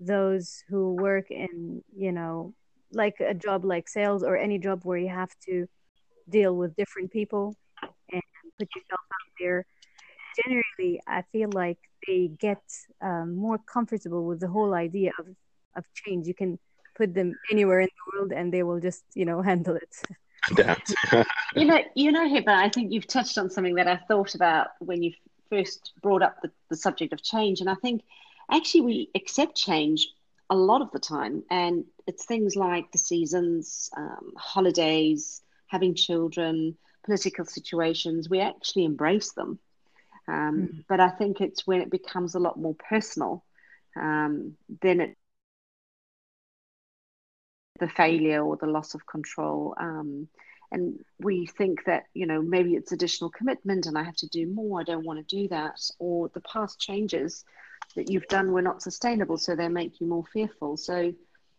those 0.00 0.62
who 0.68 0.94
work 0.94 1.30
in 1.30 1.82
you 1.96 2.12
know 2.12 2.54
like 2.92 3.16
a 3.20 3.34
job 3.34 3.64
like 3.64 3.88
sales 3.88 4.22
or 4.22 4.36
any 4.36 4.58
job 4.58 4.80
where 4.84 4.98
you 4.98 5.08
have 5.08 5.30
to 5.46 5.66
deal 6.28 6.56
with 6.56 6.76
different 6.76 7.10
people 7.10 7.54
and 8.12 8.22
put 8.58 8.68
yourself 8.74 9.00
out 9.12 9.30
there 9.40 9.66
generally 10.36 11.00
i 11.06 11.22
feel 11.32 11.50
like 11.52 11.78
they 12.06 12.28
get 12.38 12.62
um, 13.00 13.34
more 13.36 13.58
comfortable 13.58 14.24
with 14.24 14.40
the 14.40 14.48
whole 14.48 14.74
idea 14.74 15.12
of, 15.18 15.26
of 15.76 15.84
change. 15.94 16.26
You 16.26 16.34
can 16.34 16.58
put 16.96 17.14
them 17.14 17.34
anywhere 17.50 17.80
in 17.80 17.88
the 17.88 18.18
world 18.18 18.32
and 18.32 18.52
they 18.52 18.62
will 18.62 18.80
just 18.80 19.04
you 19.14 19.24
know 19.24 19.42
handle 19.50 19.76
it. 19.76 19.94
You 21.56 21.64
know 21.64 21.80
you 21.94 22.10
know 22.12 22.28
Hiba, 22.28 22.48
i 22.48 22.68
think 22.68 22.92
you've 22.92 23.06
touched 23.06 23.38
on 23.38 23.48
something 23.48 23.76
that 23.76 23.86
i 23.86 23.96
thought 24.08 24.34
about 24.34 24.68
when 24.80 25.02
you 25.02 25.12
first 25.48 25.92
brought 26.02 26.20
up 26.20 26.42
the, 26.42 26.50
the 26.68 26.76
subject 26.76 27.12
of 27.12 27.22
change. 27.22 27.60
And 27.60 27.70
i 27.70 27.76
think 27.76 28.02
actually 28.50 28.80
we 28.82 29.10
accept 29.14 29.56
change 29.56 30.08
a 30.50 30.56
lot 30.56 30.82
of 30.82 30.90
the 30.90 30.98
time 30.98 31.42
and 31.50 31.84
it's 32.06 32.26
things 32.26 32.54
like 32.54 32.90
the 32.92 32.98
seasons 32.98 33.90
um, 33.96 34.32
holidays 34.36 35.42
having 35.66 35.94
children 35.94 36.76
political 37.04 37.44
situations 37.44 38.28
we 38.28 38.40
actually 38.40 38.84
embrace 38.84 39.32
them 39.32 39.58
um, 40.28 40.68
mm. 40.72 40.84
but 40.88 41.00
i 41.00 41.08
think 41.08 41.40
it's 41.40 41.66
when 41.66 41.80
it 41.80 41.90
becomes 41.90 42.34
a 42.34 42.40
lot 42.40 42.58
more 42.58 42.76
personal 42.88 43.44
um, 43.96 44.54
then 44.82 45.00
it 45.00 45.16
the 47.80 47.88
failure 47.88 48.44
or 48.44 48.56
the 48.56 48.66
loss 48.66 48.94
of 48.94 49.06
control 49.06 49.74
um, 49.78 50.28
and 50.70 50.98
we 51.18 51.46
think 51.46 51.84
that 51.84 52.04
you 52.14 52.26
know 52.26 52.42
maybe 52.42 52.74
it's 52.74 52.92
additional 52.92 53.30
commitment 53.30 53.86
and 53.86 53.98
i 53.98 54.02
have 54.02 54.16
to 54.16 54.28
do 54.28 54.46
more 54.46 54.80
i 54.80 54.84
don't 54.84 55.04
want 55.04 55.18
to 55.18 55.36
do 55.36 55.48
that 55.48 55.80
or 55.98 56.28
the 56.34 56.40
past 56.40 56.78
changes 56.78 57.44
that 57.96 58.10
you've 58.10 58.28
done 58.28 58.52
were 58.52 58.62
not 58.62 58.82
sustainable, 58.82 59.38
so 59.38 59.54
they 59.54 59.68
make 59.68 60.00
you 60.00 60.06
more 60.06 60.24
fearful. 60.32 60.76
So 60.76 61.12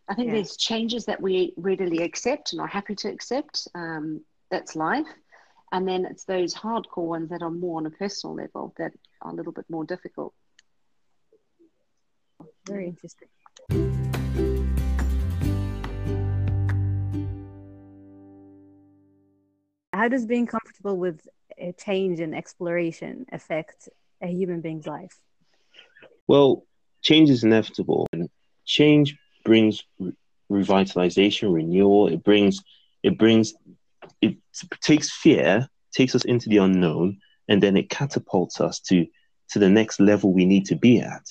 I 0.08 0.14
think 0.14 0.30
there's 0.30 0.56
changes 0.56 1.06
that 1.06 1.20
we 1.20 1.52
readily 1.56 2.02
accept 2.02 2.52
and 2.52 2.60
are 2.60 2.66
happy 2.66 2.94
to 2.96 3.08
accept. 3.08 3.66
Um, 3.74 4.22
that's 4.50 4.76
life. 4.76 5.06
And 5.72 5.86
then 5.86 6.04
it's 6.04 6.24
those 6.24 6.54
hardcore 6.54 7.08
ones 7.08 7.30
that 7.30 7.42
are 7.42 7.50
more 7.50 7.78
on 7.78 7.86
a 7.86 7.90
personal 7.90 8.36
level 8.36 8.72
that 8.78 8.92
are 9.22 9.32
a 9.32 9.34
little 9.34 9.52
bit 9.52 9.64
more 9.68 9.84
difficult. 9.84 10.32
Very 12.68 12.86
interesting. 12.86 13.28
How 19.92 20.08
does 20.08 20.26
being 20.26 20.46
comfortable 20.46 20.96
with 20.98 21.26
a 21.58 21.72
change 21.72 22.20
and 22.20 22.34
exploration 22.34 23.26
affect 23.32 23.88
a 24.20 24.26
human 24.26 24.60
being's 24.60 24.86
life? 24.86 25.18
Well, 26.28 26.66
change 27.02 27.30
is 27.30 27.44
inevitable, 27.44 28.06
and 28.12 28.28
change 28.64 29.16
brings 29.44 29.82
re- 29.98 30.12
revitalization, 30.50 31.52
renewal. 31.52 32.08
It 32.08 32.24
brings, 32.24 32.62
it 33.02 33.18
brings, 33.18 33.54
it 34.20 34.36
takes 34.80 35.10
fear, 35.10 35.68
takes 35.92 36.14
us 36.14 36.24
into 36.24 36.48
the 36.48 36.58
unknown, 36.58 37.18
and 37.48 37.62
then 37.62 37.76
it 37.76 37.90
catapults 37.90 38.60
us 38.60 38.80
to 38.80 39.06
to 39.50 39.58
the 39.60 39.68
next 39.68 40.00
level 40.00 40.32
we 40.32 40.44
need 40.44 40.66
to 40.66 40.74
be 40.74 40.98
at. 41.00 41.24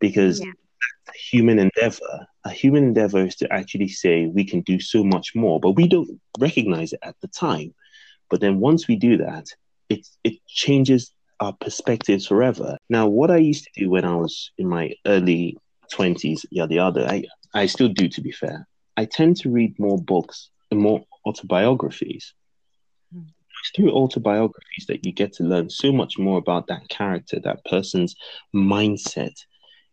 Because 0.00 0.40
yeah. 0.40 0.50
human 1.30 1.58
endeavor, 1.58 2.26
a 2.44 2.50
human 2.50 2.82
endeavor 2.84 3.24
is 3.24 3.36
to 3.36 3.52
actually 3.52 3.88
say 3.88 4.26
we 4.26 4.44
can 4.44 4.60
do 4.62 4.80
so 4.80 5.04
much 5.04 5.34
more, 5.34 5.60
but 5.60 5.72
we 5.72 5.86
don't 5.86 6.20
recognize 6.38 6.92
it 6.92 6.98
at 7.02 7.14
the 7.20 7.28
time. 7.28 7.72
But 8.30 8.40
then 8.40 8.58
once 8.58 8.88
we 8.88 8.96
do 8.96 9.18
that, 9.18 9.46
it 9.88 10.06
it 10.24 10.34
changes 10.48 11.12
our 11.40 11.52
perspectives 11.52 12.26
forever. 12.26 12.76
Now, 12.88 13.06
what 13.06 13.30
I 13.30 13.38
used 13.38 13.64
to 13.64 13.80
do 13.80 13.90
when 13.90 14.04
I 14.04 14.16
was 14.16 14.50
in 14.58 14.68
my 14.68 14.94
early 15.06 15.56
20s, 15.92 16.44
yeah, 16.50 16.66
the 16.66 16.78
other, 16.78 17.06
I, 17.06 17.24
I 17.54 17.66
still 17.66 17.88
do, 17.88 18.08
to 18.08 18.20
be 18.20 18.32
fair. 18.32 18.66
I 18.96 19.04
tend 19.04 19.36
to 19.38 19.50
read 19.50 19.78
more 19.78 19.98
books 19.98 20.50
and 20.70 20.80
more 20.80 21.04
autobiographies. 21.26 22.32
Mm. 23.14 23.26
It's 23.26 23.70
through 23.74 23.92
autobiographies 23.92 24.86
that 24.88 25.04
you 25.04 25.12
get 25.12 25.32
to 25.34 25.44
learn 25.44 25.70
so 25.70 25.92
much 25.92 26.18
more 26.18 26.38
about 26.38 26.66
that 26.68 26.88
character, 26.88 27.40
that 27.40 27.64
person's 27.64 28.14
mindset. 28.54 29.34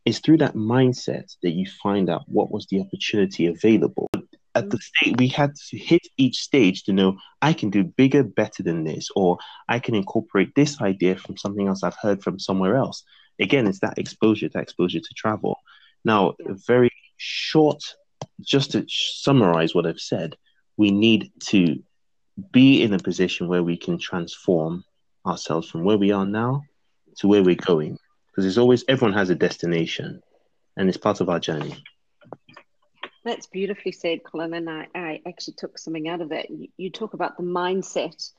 It's 0.05 0.19
through 0.19 0.37
that 0.37 0.55
mindset 0.55 1.35
that 1.43 1.51
you 1.51 1.67
find 1.81 2.09
out 2.09 2.23
what 2.27 2.51
was 2.51 2.67
the 2.67 2.81
opportunity 2.81 3.47
available 3.47 4.09
at 4.55 4.69
the 4.69 4.77
state 4.77 5.17
we 5.17 5.27
had 5.27 5.55
to 5.69 5.77
hit 5.77 6.01
each 6.17 6.39
stage 6.39 6.83
to 6.83 6.93
know 6.93 7.17
I 7.41 7.53
can 7.53 7.69
do 7.69 7.83
bigger, 7.83 8.23
better 8.23 8.63
than 8.63 8.83
this, 8.83 9.09
or 9.15 9.37
I 9.69 9.79
can 9.79 9.95
incorporate 9.95 10.53
this 10.55 10.81
idea 10.81 11.15
from 11.15 11.37
something 11.37 11.67
else 11.67 11.83
I've 11.83 11.97
heard 12.01 12.23
from 12.23 12.39
somewhere 12.39 12.75
else. 12.75 13.03
Again, 13.39 13.67
it's 13.67 13.79
that 13.79 13.97
exposure, 13.97 14.49
that 14.49 14.61
exposure 14.61 14.99
to 14.99 15.13
travel. 15.15 15.57
Now, 16.03 16.35
yeah. 16.39 16.53
very 16.67 16.91
short, 17.17 17.81
just 18.41 18.71
to 18.71 18.85
summarize 18.87 19.73
what 19.73 19.85
I've 19.85 19.99
said, 19.99 20.35
we 20.77 20.91
need 20.91 21.31
to 21.47 21.81
be 22.51 22.81
in 22.81 22.93
a 22.93 22.99
position 22.99 23.47
where 23.47 23.63
we 23.63 23.77
can 23.77 23.97
transform 23.97 24.83
ourselves 25.25 25.69
from 25.69 25.83
where 25.83 25.97
we 25.97 26.11
are 26.11 26.25
now 26.25 26.63
to 27.17 27.27
where 27.27 27.43
we're 27.43 27.55
going. 27.55 27.97
Because 28.27 28.45
it's 28.45 28.57
always, 28.57 28.83
everyone 28.87 29.17
has 29.17 29.29
a 29.29 29.35
destination 29.35 30.21
and 30.77 30.89
it's 30.89 30.97
part 30.97 31.21
of 31.21 31.29
our 31.29 31.39
journey. 31.39 31.83
That's 33.23 33.47
beautifully 33.47 33.91
said, 33.91 34.23
Colin. 34.23 34.53
And 34.53 34.69
I, 34.69 34.87
I 34.95 35.21
actually 35.27 35.53
took 35.55 35.77
something 35.77 36.07
out 36.09 36.21
of 36.21 36.29
that. 36.29 36.49
You, 36.49 36.69
you 36.77 36.89
talk 36.89 37.13
about 37.13 37.37
the 37.37 37.43
mindset. 37.43 38.31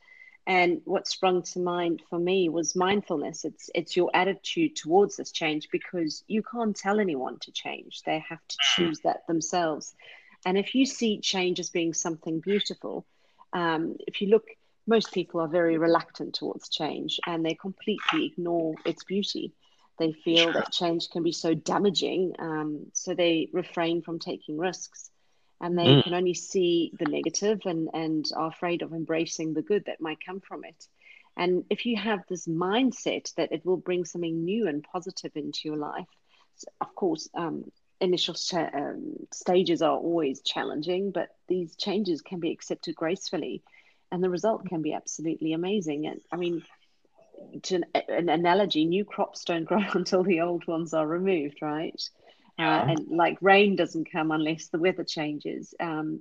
And 0.44 0.80
what 0.84 1.06
sprung 1.06 1.42
to 1.42 1.60
mind 1.60 2.02
for 2.10 2.18
me 2.18 2.48
was 2.48 2.74
mindfulness. 2.74 3.44
It's 3.44 3.70
it's 3.76 3.96
your 3.96 4.10
attitude 4.12 4.74
towards 4.74 5.16
this 5.16 5.30
change 5.30 5.68
because 5.70 6.24
you 6.26 6.42
can't 6.42 6.74
tell 6.74 6.98
anyone 6.98 7.38
to 7.42 7.52
change. 7.52 8.02
They 8.04 8.24
have 8.28 8.40
to 8.48 8.56
choose 8.74 8.98
that 9.04 9.24
themselves. 9.28 9.94
And 10.44 10.58
if 10.58 10.74
you 10.74 10.84
see 10.84 11.20
change 11.20 11.60
as 11.60 11.70
being 11.70 11.94
something 11.94 12.40
beautiful, 12.40 13.06
um, 13.52 13.96
if 14.08 14.20
you 14.20 14.30
look, 14.30 14.46
most 14.86 15.12
people 15.12 15.40
are 15.40 15.48
very 15.48 15.78
reluctant 15.78 16.34
towards 16.34 16.68
change 16.68 17.20
and 17.26 17.46
they 17.46 17.54
completely 17.54 18.26
ignore 18.26 18.74
its 18.84 19.04
beauty. 19.04 19.52
They 19.98 20.12
feel 20.12 20.52
that 20.52 20.72
change 20.72 21.10
can 21.10 21.22
be 21.22 21.32
so 21.32 21.54
damaging, 21.54 22.34
um, 22.38 22.86
so 22.92 23.14
they 23.14 23.48
refrain 23.52 24.02
from 24.02 24.18
taking 24.18 24.58
risks. 24.58 25.10
and 25.62 25.78
they 25.78 25.84
mm. 25.84 26.02
can 26.02 26.12
only 26.12 26.34
see 26.34 26.92
the 26.98 27.06
negative 27.06 27.60
and 27.64 27.88
and 27.94 28.26
are 28.36 28.48
afraid 28.48 28.82
of 28.82 28.92
embracing 28.92 29.54
the 29.54 29.62
good 29.62 29.84
that 29.86 30.00
might 30.00 30.18
come 30.26 30.40
from 30.40 30.64
it. 30.64 30.88
And 31.36 31.64
if 31.70 31.86
you 31.86 31.96
have 31.96 32.20
this 32.28 32.46
mindset 32.46 33.32
that 33.36 33.52
it 33.52 33.64
will 33.64 33.78
bring 33.78 34.04
something 34.04 34.44
new 34.44 34.68
and 34.68 34.82
positive 34.82 35.32
into 35.34 35.60
your 35.64 35.78
life, 35.78 36.08
of 36.80 36.94
course, 36.94 37.30
um, 37.34 37.64
initial 38.00 38.34
um, 38.52 39.14
stages 39.32 39.80
are 39.80 39.96
always 39.96 40.42
challenging, 40.42 41.10
but 41.12 41.28
these 41.48 41.74
changes 41.76 42.20
can 42.20 42.40
be 42.40 42.50
accepted 42.50 42.94
gracefully, 42.96 43.62
and 44.10 44.22
the 44.22 44.28
result 44.28 44.66
can 44.66 44.82
be 44.82 44.92
absolutely 44.92 45.54
amazing. 45.54 46.06
And 46.06 46.20
I 46.30 46.36
mean, 46.36 46.62
to 47.64 47.76
an, 47.76 47.84
an 48.08 48.28
analogy, 48.28 48.84
new 48.84 49.04
crops 49.04 49.44
don't 49.44 49.64
grow 49.64 49.84
until 49.94 50.22
the 50.22 50.40
old 50.40 50.66
ones 50.66 50.94
are 50.94 51.06
removed, 51.06 51.58
right? 51.62 52.00
Uh, 52.58 52.84
and 52.88 53.08
like 53.08 53.38
rain 53.40 53.76
doesn't 53.76 54.12
come 54.12 54.30
unless 54.30 54.68
the 54.68 54.78
weather 54.78 55.04
changes. 55.04 55.74
Um, 55.80 56.20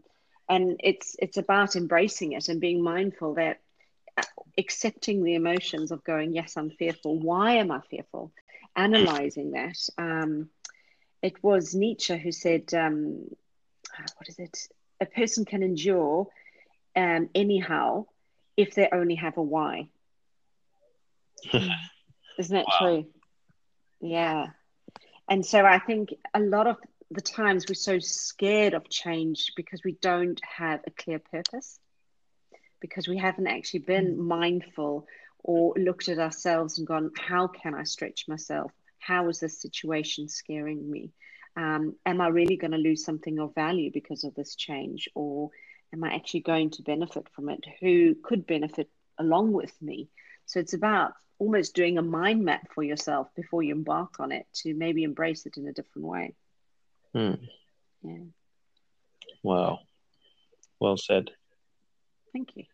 and 0.49 0.79
it's 0.83 1.15
it's 1.19 1.37
about 1.37 1.75
embracing 1.75 2.33
it 2.33 2.49
and 2.49 2.59
being 2.59 2.81
mindful 2.83 3.35
that 3.35 3.59
uh, 4.17 4.23
accepting 4.57 5.23
the 5.23 5.35
emotions 5.35 5.91
of 5.91 6.03
going, 6.03 6.33
yes, 6.33 6.57
I'm 6.57 6.71
fearful. 6.71 7.19
Why 7.19 7.53
am 7.55 7.71
I 7.71 7.81
fearful? 7.89 8.31
Analyzing 8.75 9.51
that. 9.51 9.77
Um, 9.97 10.49
it 11.21 11.41
was 11.43 11.75
Nietzsche 11.75 12.17
who 12.17 12.31
said, 12.31 12.73
um, 12.73 13.25
ah, 13.93 14.05
what 14.17 14.27
is 14.27 14.39
it? 14.39 14.67
A 14.99 15.05
person 15.05 15.45
can 15.45 15.63
endure 15.63 16.27
um, 16.95 17.29
anyhow 17.35 18.05
if 18.57 18.73
they 18.75 18.89
only 18.91 19.15
have 19.15 19.37
a 19.37 19.43
why. 19.43 19.89
Isn't 21.53 22.55
that 22.55 22.65
wow. 22.67 22.77
true? 22.79 23.05
Yeah. 23.99 24.47
And 25.29 25.45
so 25.45 25.65
I 25.65 25.79
think 25.79 26.13
a 26.33 26.39
lot 26.39 26.67
of 26.67 26.77
the 27.09 27.21
times 27.21 27.65
we're 27.67 27.75
so 27.75 27.99
scared 27.99 28.73
of 28.73 28.89
change 28.89 29.53
because 29.55 29.83
we 29.83 29.93
don't 30.01 30.39
have 30.43 30.81
a 30.87 30.91
clear 30.91 31.19
purpose, 31.19 31.79
because 32.79 33.07
we 33.07 33.17
haven't 33.17 33.47
actually 33.47 33.81
been 33.81 34.15
mm. 34.15 34.25
mindful 34.25 35.07
or 35.43 35.73
looked 35.75 36.07
at 36.07 36.19
ourselves 36.19 36.77
and 36.77 36.87
gone, 36.87 37.11
how 37.17 37.47
can 37.47 37.73
I 37.73 37.83
stretch 37.83 38.27
myself? 38.27 38.71
how 39.01 39.27
is 39.29 39.39
this 39.39 39.59
situation 39.59 40.29
scaring 40.29 40.89
me? 40.89 41.11
Um, 41.57 41.95
am 42.05 42.21
I 42.21 42.27
really 42.27 42.55
going 42.55 42.71
to 42.71 42.77
lose 42.77 43.03
something 43.03 43.39
of 43.39 43.53
value 43.55 43.91
because 43.91 44.23
of 44.23 44.35
this 44.35 44.55
change, 44.55 45.09
or 45.15 45.49
am 45.91 46.03
I 46.03 46.13
actually 46.13 46.41
going 46.41 46.69
to 46.71 46.83
benefit 46.83 47.27
from 47.35 47.49
it? 47.49 47.65
Who 47.81 48.15
could 48.23 48.47
benefit 48.47 48.89
along 49.17 49.51
with 49.51 49.73
me? 49.81 50.07
So 50.45 50.59
it's 50.59 50.73
about 50.73 51.13
almost 51.41 51.73
doing 51.73 51.97
a 51.97 52.03
mind 52.03 52.45
map 52.45 52.67
for 52.71 52.83
yourself 52.83 53.27
before 53.35 53.63
you 53.63 53.73
embark 53.73 54.19
on 54.19 54.31
it 54.31 54.45
to 54.53 54.75
maybe 54.75 55.03
embrace 55.03 55.47
it 55.47 55.57
in 55.57 55.67
a 55.67 55.73
different 55.73 56.07
way. 56.07 56.35
Hmm. 57.15 57.33
Yeah. 58.03 58.25
Wow. 59.41 59.79
Well 60.79 60.97
said. 60.97 61.31
Thank 62.31 62.49
you. 62.55 62.65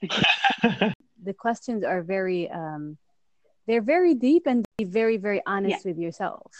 the 1.22 1.34
questions 1.34 1.84
are 1.84 2.02
very 2.02 2.50
um, 2.50 2.96
they're 3.66 3.82
very 3.82 4.14
deep 4.14 4.46
and 4.46 4.64
be 4.78 4.84
very 4.84 5.18
very 5.18 5.42
honest 5.46 5.84
yeah. 5.84 5.90
with 5.90 5.98
yourself 5.98 6.50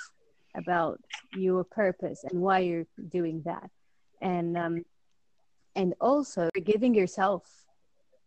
about 0.54 1.00
your 1.34 1.64
purpose 1.64 2.22
and 2.24 2.40
why 2.40 2.58
you're 2.58 2.86
doing 3.08 3.42
that 3.44 3.70
and 4.22 4.56
um 4.56 4.84
and 5.74 5.94
also 6.00 6.48
forgiving 6.54 6.94
yourself 6.94 7.44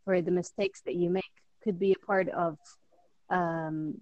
for 0.05 0.21
the 0.21 0.31
mistakes 0.31 0.81
that 0.81 0.95
you 0.95 1.09
make 1.09 1.23
could 1.63 1.79
be 1.79 1.91
a 1.93 2.05
part 2.05 2.29
of 2.29 2.57
um 3.29 3.95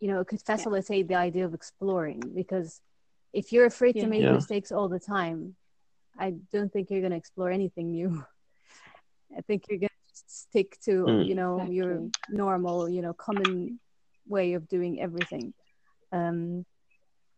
you 0.00 0.08
know 0.08 0.20
it 0.20 0.26
could 0.26 0.40
facilitate 0.40 1.06
yeah. 1.06 1.16
the 1.16 1.22
idea 1.22 1.44
of 1.44 1.54
exploring 1.54 2.22
because 2.34 2.80
if 3.32 3.52
you're 3.52 3.66
afraid 3.66 3.96
yeah. 3.96 4.04
to 4.04 4.08
make 4.08 4.22
mistakes 4.22 4.72
all 4.72 4.88
the 4.88 5.00
time 5.00 5.54
i 6.18 6.34
don't 6.52 6.72
think 6.72 6.90
you're 6.90 7.00
going 7.00 7.12
to 7.12 7.16
explore 7.16 7.50
anything 7.50 7.90
new 7.90 8.24
i 9.36 9.40
think 9.42 9.64
you're 9.68 9.78
going 9.78 9.88
to 9.88 10.22
stick 10.26 10.78
to 10.84 11.04
mm. 11.04 11.26
you 11.26 11.34
know 11.34 11.56
exactly. 11.56 11.76
your 11.76 12.08
normal 12.30 12.88
you 12.88 13.02
know 13.02 13.12
common 13.12 13.78
way 14.26 14.54
of 14.54 14.68
doing 14.68 15.00
everything. 15.00 15.54
Um, 16.12 16.64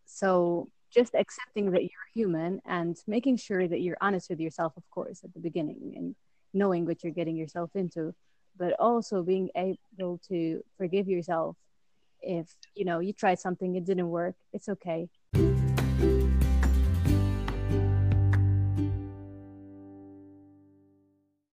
so 0.07 0.69
just 0.93 1.15
accepting 1.15 1.73
that 1.73 1.83
you're 1.83 1.91
human 2.15 2.61
and 2.67 2.97
making 3.07 3.37
sure 3.37 3.67
that 3.67 3.81
you're 3.81 3.97
honest 4.01 4.31
with 4.31 4.41
yourself, 4.41 4.75
of 4.77 4.89
course, 4.91 5.23
at 5.25 5.35
the 5.35 5.41
beginning 5.41 5.95
and 5.97 6.15
knowing 6.53 6.85
what 6.87 7.03
you're 7.03 7.13
getting 7.13 7.37
yourself 7.37 7.71
into, 7.75 8.15
but 8.59 8.73
also 8.79 9.23
being 9.23 9.51
able 9.57 10.19
to 10.29 10.63
forgive 10.77 11.09
yourself 11.09 11.57
if 12.21 12.49
you 12.75 12.85
know 12.85 13.01
you 13.01 13.13
tried 13.13 13.39
something 13.39 13.75
it 13.77 13.85
didn't 13.85 14.09
work. 14.09 14.35
It's 14.53 14.69
okay. 14.69 15.09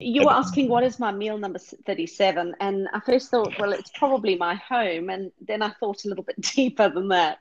you 0.07 0.23
were 0.23 0.31
asking 0.31 0.69
what 0.69 0.83
is 0.83 0.99
my 0.99 1.11
meal 1.11 1.37
number 1.37 1.59
37 1.59 2.55
and 2.61 2.87
i 2.93 2.99
first 3.01 3.29
thought 3.29 3.53
well 3.59 3.73
it's 3.73 3.91
probably 3.95 4.35
my 4.35 4.55
home 4.55 5.09
and 5.09 5.31
then 5.41 5.61
i 5.61 5.69
thought 5.79 6.05
a 6.05 6.07
little 6.07 6.23
bit 6.23 6.39
deeper 6.55 6.89
than 6.89 7.09
that 7.09 7.39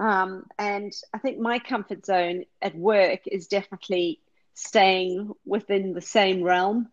um, 0.00 0.44
and 0.58 0.92
i 1.14 1.18
think 1.18 1.38
my 1.38 1.58
comfort 1.58 2.04
zone 2.04 2.44
at 2.60 2.74
work 2.74 3.20
is 3.26 3.46
definitely 3.46 4.20
staying 4.54 5.32
within 5.44 5.92
the 5.92 6.00
same 6.00 6.42
realm 6.42 6.88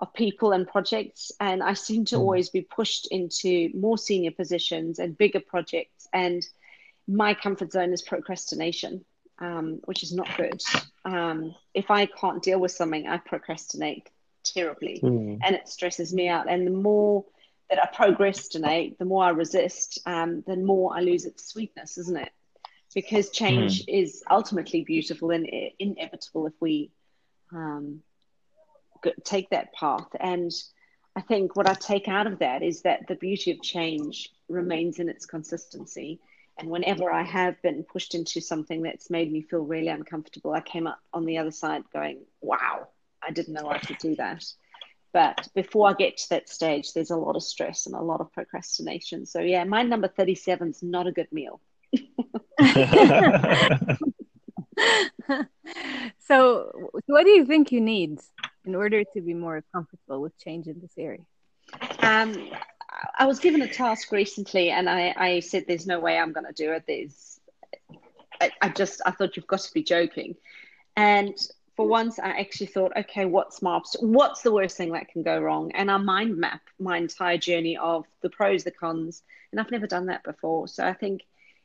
of 0.00 0.12
people 0.12 0.52
and 0.52 0.66
projects 0.66 1.30
and 1.38 1.62
i 1.62 1.74
seem 1.74 2.04
to 2.04 2.16
mm. 2.16 2.20
always 2.20 2.48
be 2.50 2.62
pushed 2.62 3.06
into 3.12 3.70
more 3.74 3.96
senior 3.96 4.32
positions 4.32 4.98
and 4.98 5.16
bigger 5.16 5.40
projects 5.40 6.08
and 6.12 6.44
my 7.06 7.34
comfort 7.34 7.70
zone 7.70 7.92
is 7.92 8.02
procrastination 8.02 9.04
um, 9.38 9.80
which 9.84 10.02
is 10.02 10.12
not 10.12 10.28
good 10.36 10.60
um, 11.04 11.54
if 11.74 11.90
i 11.90 12.06
can't 12.06 12.42
deal 12.42 12.58
with 12.58 12.72
something 12.72 13.06
i 13.06 13.16
procrastinate 13.18 14.08
terribly 14.44 15.00
mm. 15.02 15.38
and 15.42 15.54
it 15.54 15.68
stresses 15.68 16.12
me 16.12 16.28
out. 16.28 16.48
And 16.48 16.66
the 16.66 16.72
more 16.72 17.24
that 17.68 17.78
I 17.82 17.86
procrastinate, 17.86 18.98
the 18.98 19.04
more 19.04 19.24
I 19.24 19.30
resist, 19.30 20.00
um, 20.06 20.42
the 20.46 20.56
more 20.56 20.96
I 20.96 21.00
lose 21.00 21.24
its 21.24 21.46
sweetness, 21.46 21.98
isn't 21.98 22.16
it? 22.16 22.32
Because 22.94 23.30
change 23.30 23.86
mm. 23.86 24.02
is 24.02 24.22
ultimately 24.28 24.82
beautiful 24.82 25.30
and 25.30 25.48
inevitable 25.78 26.46
if 26.46 26.54
we 26.60 26.90
um, 27.52 28.02
take 29.24 29.50
that 29.50 29.72
path. 29.72 30.08
And 30.18 30.52
I 31.16 31.20
think 31.20 31.56
what 31.56 31.68
I 31.68 31.74
take 31.74 32.08
out 32.08 32.26
of 32.26 32.38
that 32.38 32.62
is 32.62 32.82
that 32.82 33.06
the 33.08 33.14
beauty 33.14 33.50
of 33.50 33.62
change 33.62 34.30
remains 34.48 34.98
in 34.98 35.08
its 35.08 35.26
consistency. 35.26 36.20
And 36.58 36.68
whenever 36.68 37.10
I 37.10 37.22
have 37.22 37.60
been 37.62 37.84
pushed 37.84 38.14
into 38.14 38.40
something 38.40 38.82
that's 38.82 39.10
made 39.10 39.32
me 39.32 39.42
feel 39.42 39.60
really 39.60 39.88
uncomfortable, 39.88 40.52
I 40.52 40.60
came 40.60 40.86
up 40.86 41.00
on 41.12 41.24
the 41.24 41.38
other 41.38 41.50
side 41.50 41.84
going, 41.92 42.20
wow, 42.40 42.88
I 43.26 43.32
didn't 43.32 43.54
know 43.54 43.68
I 43.68 43.78
could 43.78 43.98
do 43.98 44.14
that. 44.16 44.44
But 45.12 45.48
before 45.54 45.88
I 45.88 45.94
get 45.94 46.18
to 46.18 46.28
that 46.30 46.48
stage, 46.48 46.92
there's 46.92 47.10
a 47.10 47.16
lot 47.16 47.34
of 47.34 47.42
stress 47.42 47.86
and 47.86 47.96
a 47.96 48.02
lot 48.02 48.20
of 48.20 48.32
procrastination. 48.32 49.26
So 49.26 49.40
yeah, 49.40 49.64
my 49.64 49.82
number 49.82 50.06
37 50.06 50.70
is 50.70 50.82
not 50.82 51.08
a 51.08 51.12
good 51.12 51.32
meal. 51.32 51.60
so 56.18 56.90
what 57.06 57.24
do 57.24 57.30
you 57.30 57.44
think 57.44 57.72
you 57.72 57.80
need 57.80 58.20
in 58.64 58.74
order 58.74 59.04
to 59.04 59.20
be 59.20 59.34
more 59.34 59.62
comfortable 59.72 60.20
with 60.20 60.38
change 60.38 60.66
in 60.66 60.80
this 60.80 60.92
area? 60.98 61.24
Um, 62.00 62.50
I 63.18 63.26
was 63.26 63.38
given 63.38 63.62
a 63.62 63.68
task 63.68 64.10
recently 64.12 64.70
and 64.70 64.88
I, 64.88 65.14
I 65.16 65.40
said, 65.40 65.64
there's 65.66 65.86
no 65.86 66.00
way 66.00 66.18
I'm 66.18 66.32
going 66.32 66.46
to 66.46 66.52
do 66.52 66.72
it. 66.72 66.84
There's, 66.86 67.40
I, 68.40 68.50
I 68.60 68.68
just, 68.68 69.00
I 69.06 69.12
thought 69.12 69.36
you've 69.36 69.46
got 69.46 69.60
to 69.60 69.72
be 69.72 69.82
joking. 69.82 70.36
And 70.96 71.34
for 71.76 71.86
once 71.86 72.18
I 72.18 72.40
actually 72.40 72.66
thought, 72.66 72.92
okay, 72.96 73.24
what's 73.24 73.62
my 73.62 73.80
what's 74.00 74.42
the 74.42 74.52
worst 74.52 74.76
thing 74.76 74.92
that 74.92 75.08
can 75.08 75.22
go 75.22 75.40
wrong? 75.40 75.72
And 75.72 75.90
I 75.90 75.96
mind 75.96 76.36
map 76.36 76.60
my 76.78 76.98
entire 76.98 77.38
journey 77.38 77.76
of 77.76 78.04
the 78.22 78.28
pros, 78.28 78.64
the 78.64 78.70
cons, 78.70 79.22
and 79.50 79.60
I've 79.60 79.70
never 79.70 79.86
done 79.86 80.06
that 80.06 80.22
before. 80.24 80.68
So 80.68 80.84
I 80.84 80.92
think 80.92 81.22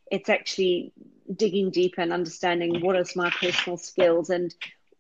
it's 0.10 0.30
actually 0.30 0.94
digging 1.36 1.72
deeper 1.72 2.02
and 2.02 2.14
understanding 2.14 2.82
what 2.82 2.96
is 2.96 3.16
my 3.16 3.30
personal 3.32 3.78
skills 3.78 4.30
and 4.30 4.54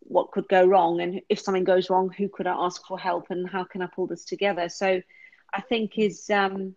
what 0.07 0.31
could 0.31 0.47
go 0.47 0.65
wrong, 0.65 1.01
and 1.01 1.21
if 1.29 1.39
something 1.39 1.63
goes 1.63 1.89
wrong, 1.89 2.09
who 2.09 2.29
could 2.29 2.47
I 2.47 2.55
ask 2.57 2.85
for 2.85 2.97
help, 2.97 3.29
and 3.29 3.49
how 3.49 3.63
can 3.63 3.81
I 3.81 3.87
pull 3.87 4.07
this 4.07 4.25
together? 4.25 4.69
So 4.69 5.01
I 5.53 5.61
think 5.61 5.97
is 5.97 6.29
um, 6.29 6.75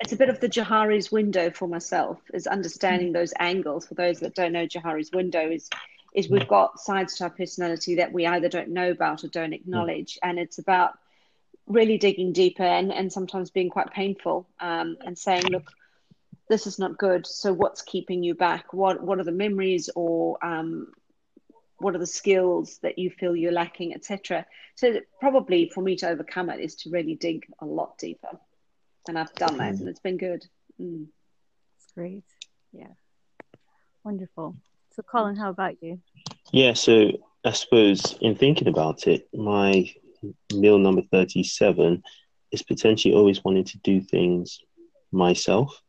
it's 0.00 0.12
a 0.12 0.16
bit 0.16 0.28
of 0.28 0.40
the 0.40 0.48
Johari's 0.48 1.10
window 1.10 1.50
for 1.50 1.66
myself, 1.66 2.20
is 2.32 2.46
understanding 2.46 3.12
those 3.12 3.32
angles. 3.38 3.86
For 3.86 3.94
those 3.94 4.20
that 4.20 4.34
don't 4.34 4.52
know, 4.52 4.66
Johari's 4.66 5.10
window 5.12 5.50
is 5.50 5.68
is 6.14 6.28
we've 6.28 6.48
got 6.48 6.80
sides 6.80 7.16
to 7.16 7.24
our 7.24 7.30
personality 7.30 7.96
that 7.96 8.12
we 8.12 8.26
either 8.26 8.48
don't 8.48 8.70
know 8.70 8.90
about 8.90 9.24
or 9.24 9.28
don't 9.28 9.52
acknowledge. 9.52 10.18
And 10.22 10.38
it's 10.38 10.58
about 10.58 10.98
really 11.66 11.98
digging 11.98 12.32
deeper 12.32 12.62
and, 12.62 12.92
and 12.92 13.12
sometimes 13.12 13.50
being 13.50 13.68
quite 13.68 13.92
painful 13.92 14.48
um, 14.58 14.96
and 15.04 15.18
saying, 15.18 15.44
look, 15.44 15.70
this 16.48 16.66
is 16.66 16.78
not 16.78 16.96
good. 16.96 17.26
So 17.26 17.52
what's 17.52 17.82
keeping 17.82 18.22
you 18.22 18.34
back? 18.34 18.72
What 18.72 19.02
what 19.02 19.18
are 19.20 19.24
the 19.24 19.32
memories 19.32 19.90
or 19.94 20.38
um, 20.42 20.92
what 21.78 21.94
are 21.94 21.98
the 21.98 22.06
skills 22.06 22.78
that 22.82 22.98
you 22.98 23.10
feel 23.10 23.36
you're 23.36 23.52
lacking, 23.52 23.94
etc. 23.94 24.44
So 24.74 25.00
probably 25.20 25.70
for 25.72 25.82
me 25.82 25.96
to 25.96 26.08
overcome 26.08 26.50
it 26.50 26.60
is 26.60 26.74
to 26.76 26.90
really 26.90 27.14
dig 27.14 27.46
a 27.60 27.64
lot 27.64 27.98
deeper. 27.98 28.38
And 29.06 29.18
I've 29.18 29.34
done 29.34 29.56
that 29.58 29.74
and 29.74 29.88
it's 29.88 30.00
been 30.00 30.18
good. 30.18 30.44
Mm. 30.80 31.06
It's 31.76 31.92
great. 31.94 32.24
Yeah. 32.72 32.92
Wonderful. 34.04 34.56
So, 34.94 35.02
Colin, 35.02 35.36
how 35.36 35.50
about 35.50 35.82
you? 35.82 36.00
Yeah, 36.52 36.72
so 36.72 37.12
I 37.44 37.52
suppose 37.52 38.16
in 38.20 38.34
thinking 38.34 38.68
about 38.68 39.06
it, 39.06 39.28
my 39.32 39.90
meal 40.52 40.78
number 40.78 41.02
37 41.12 42.02
is 42.50 42.62
potentially 42.62 43.14
always 43.14 43.44
wanting 43.44 43.64
to 43.64 43.78
do 43.78 44.00
things 44.00 44.58
myself. 45.12 45.80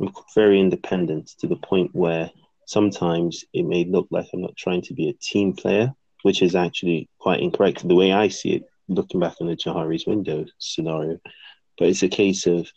I'm 0.00 0.12
very 0.34 0.60
independent 0.60 1.28
to 1.40 1.46
the 1.46 1.56
point 1.56 1.90
where 1.94 2.30
sometimes 2.70 3.44
it 3.52 3.64
may 3.64 3.84
look 3.84 4.06
like 4.12 4.28
I'm 4.32 4.42
not 4.42 4.56
trying 4.56 4.82
to 4.82 4.94
be 4.94 5.08
a 5.08 5.12
team 5.14 5.54
player, 5.54 5.92
which 6.22 6.40
is 6.40 6.54
actually 6.54 7.08
quite 7.18 7.40
incorrect 7.40 7.86
the 7.86 7.96
way 7.96 8.12
I 8.12 8.28
see 8.28 8.50
it, 8.50 8.64
looking 8.86 9.18
back 9.18 9.34
on 9.40 9.48
the 9.48 9.56
Johari's 9.56 10.06
window 10.06 10.46
scenario. 10.58 11.18
But 11.76 11.88
it's 11.88 12.04
a 12.04 12.08
case 12.08 12.46
of 12.46 12.70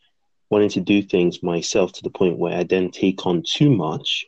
wanting 0.49 0.69
to 0.69 0.81
do 0.81 1.03
things 1.03 1.43
myself 1.43 1.93
to 1.93 2.01
the 2.01 2.09
point 2.09 2.39
where 2.39 2.57
I 2.57 2.63
then 2.63 2.89
take 2.89 3.27
on 3.27 3.43
too 3.45 3.69
much 3.69 4.25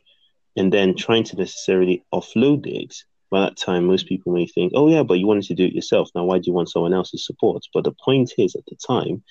and 0.56 0.72
then 0.72 0.94
trying 0.94 1.24
to 1.24 1.36
necessarily 1.36 2.04
offload 2.14 2.66
it. 2.66 2.94
By 3.32 3.40
that 3.40 3.56
time, 3.56 3.86
most 3.86 4.06
people 4.06 4.32
may 4.32 4.46
think, 4.46 4.72
oh, 4.76 4.88
yeah, 4.88 5.02
but 5.02 5.18
you 5.18 5.26
wanted 5.26 5.46
to 5.46 5.54
do 5.54 5.64
it 5.64 5.74
yourself. 5.74 6.10
Now, 6.14 6.26
why 6.26 6.38
do 6.38 6.44
you 6.46 6.52
want 6.52 6.70
someone 6.70 6.94
else's 6.94 7.26
support? 7.26 7.64
But 7.74 7.82
the 7.82 7.94
point 8.04 8.34
is, 8.38 8.54
at 8.54 8.66
the 8.68 8.76
time, 8.76 9.24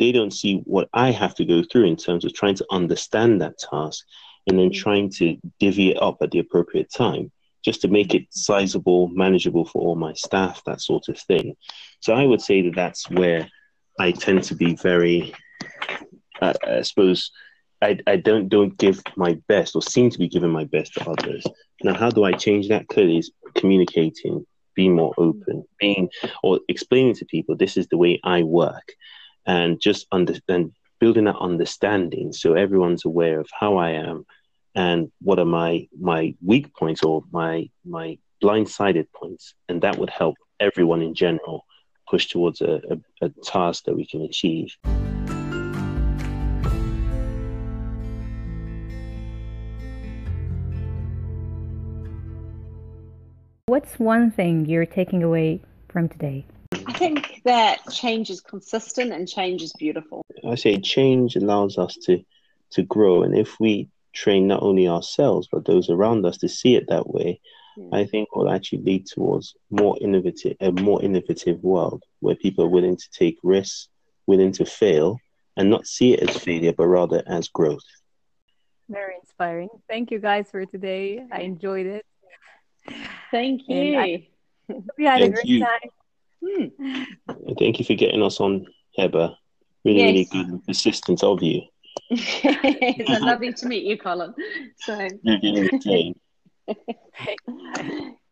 they 0.00 0.10
don't 0.10 0.32
see 0.32 0.62
what 0.64 0.88
I 0.92 1.12
have 1.12 1.36
to 1.36 1.44
go 1.44 1.62
through 1.62 1.84
in 1.84 1.96
terms 1.96 2.24
of 2.24 2.34
trying 2.34 2.56
to 2.56 2.66
understand 2.72 3.40
that 3.40 3.58
task 3.58 4.04
and 4.46 4.58
then 4.58 4.70
trying 4.70 5.10
to 5.10 5.36
divvy 5.58 5.90
it 5.90 6.02
up 6.02 6.18
at 6.20 6.30
the 6.30 6.38
appropriate 6.38 6.90
time 6.92 7.30
just 7.64 7.80
to 7.82 7.88
make 7.88 8.14
it 8.14 8.26
sizable, 8.30 9.08
manageable 9.08 9.64
for 9.64 9.82
all 9.82 9.96
my 9.96 10.12
staff, 10.12 10.62
that 10.66 10.80
sort 10.80 11.08
of 11.08 11.18
thing. 11.18 11.56
So 12.00 12.14
I 12.14 12.24
would 12.24 12.40
say 12.40 12.62
that 12.62 12.76
that's 12.76 13.10
where 13.10 13.48
I 13.98 14.12
tend 14.12 14.44
to 14.44 14.54
be 14.54 14.76
very, 14.76 15.34
uh, 16.40 16.54
I 16.64 16.82
suppose, 16.82 17.32
I, 17.82 17.98
I 18.06 18.16
don't 18.16 18.48
don't 18.48 18.78
give 18.78 19.02
my 19.16 19.38
best 19.48 19.74
or 19.74 19.82
seem 19.82 20.10
to 20.10 20.18
be 20.18 20.28
giving 20.28 20.50
my 20.50 20.64
best 20.64 20.94
to 20.94 21.10
others. 21.10 21.44
Now, 21.82 21.94
how 21.94 22.10
do 22.10 22.24
I 22.24 22.32
change 22.32 22.68
that? 22.68 22.86
Clearly, 22.88 23.18
is 23.18 23.32
communicating, 23.54 24.46
being 24.74 24.94
more 24.94 25.12
open, 25.18 25.64
being 25.78 26.08
or 26.42 26.60
explaining 26.68 27.14
to 27.16 27.24
people 27.26 27.56
this 27.56 27.76
is 27.76 27.88
the 27.88 27.98
way 27.98 28.20
I 28.22 28.44
work, 28.44 28.92
and 29.44 29.80
just 29.80 30.06
understand 30.12 30.72
building 31.00 31.24
that 31.24 31.36
understanding 31.36 32.32
so 32.32 32.54
everyone's 32.54 33.04
aware 33.04 33.40
of 33.40 33.48
how 33.52 33.76
I 33.76 33.90
am 33.90 34.24
and 34.76 35.10
what 35.22 35.38
are 35.38 35.46
my 35.46 35.88
my 35.98 36.34
weak 36.44 36.72
points 36.74 37.02
or 37.02 37.24
my 37.32 37.68
my 37.84 38.18
blindsided 38.42 39.06
points, 39.12 39.54
and 39.68 39.80
that 39.80 39.98
would 39.98 40.10
help 40.10 40.36
everyone 40.60 41.00
in 41.00 41.14
general 41.14 41.64
push 42.08 42.28
towards 42.28 42.60
a, 42.60 42.80
a, 42.90 43.26
a 43.26 43.28
task 43.42 43.84
that 43.84 43.96
we 43.96 44.06
can 44.06 44.20
achieve. 44.20 44.76
What's 53.66 53.98
one 53.98 54.30
thing 54.30 54.66
you're 54.66 54.86
taking 54.86 55.22
away 55.22 55.60
from 55.88 56.08
today? 56.08 56.44
I 56.86 56.92
think 56.92 57.40
that 57.44 57.78
change 57.90 58.30
is 58.30 58.40
consistent 58.40 59.12
and 59.12 59.26
change 59.26 59.62
is 59.62 59.72
beautiful. 59.72 60.22
I 60.46 60.54
say 60.54 60.78
change 60.78 61.34
allows 61.34 61.78
us 61.78 61.96
to 62.04 62.22
to 62.72 62.82
grow, 62.82 63.22
and 63.22 63.36
if 63.36 63.58
we 63.58 63.88
train 64.16 64.46
not 64.46 64.62
only 64.62 64.88
ourselves 64.88 65.48
but 65.52 65.64
those 65.64 65.90
around 65.90 66.24
us 66.26 66.38
to 66.38 66.48
see 66.48 66.74
it 66.74 66.86
that 66.88 67.08
way, 67.08 67.40
mm. 67.78 67.88
I 67.92 68.04
think 68.06 68.34
will 68.34 68.50
actually 68.50 68.82
lead 68.82 69.06
towards 69.06 69.54
more 69.70 69.96
innovative 70.00 70.56
a 70.60 70.72
more 70.72 71.02
innovative 71.02 71.62
world 71.62 72.02
where 72.20 72.34
people 72.34 72.64
are 72.64 72.74
willing 72.76 72.96
to 72.96 73.10
take 73.12 73.38
risks, 73.42 73.88
willing 74.26 74.52
to 74.52 74.64
fail, 74.64 75.18
and 75.56 75.70
not 75.70 75.86
see 75.86 76.14
it 76.14 76.28
as 76.28 76.36
failure 76.36 76.72
but 76.72 76.86
rather 76.86 77.22
as 77.26 77.48
growth. 77.48 77.88
Very 78.88 79.16
inspiring. 79.20 79.68
Thank 79.88 80.10
you 80.10 80.18
guys 80.18 80.50
for 80.50 80.64
today. 80.64 81.24
I 81.32 81.40
enjoyed 81.40 81.86
it. 81.86 82.06
Thank 83.30 83.62
you. 83.68 83.98
I, 83.98 84.28
we 84.96 85.04
had 85.04 85.20
Thank 85.20 85.32
a 85.32 85.34
great 85.34 85.46
you. 85.46 85.60
time. 85.60 85.90
Hmm. 86.44 87.54
Thank 87.58 87.78
you 87.78 87.84
for 87.84 87.94
getting 87.94 88.22
us 88.22 88.40
on, 88.40 88.66
Hiba. 88.96 89.34
Really, 89.84 89.98
yes. 89.98 90.06
really 90.06 90.24
good 90.24 90.62
assistance 90.68 91.22
of 91.22 91.42
you. 91.42 91.62
It's 92.10 93.20
lovely 93.22 93.52
to 93.52 93.66
meet 93.66 93.84
you, 93.84 93.98
Colin. 93.98 94.34
So 94.78 94.96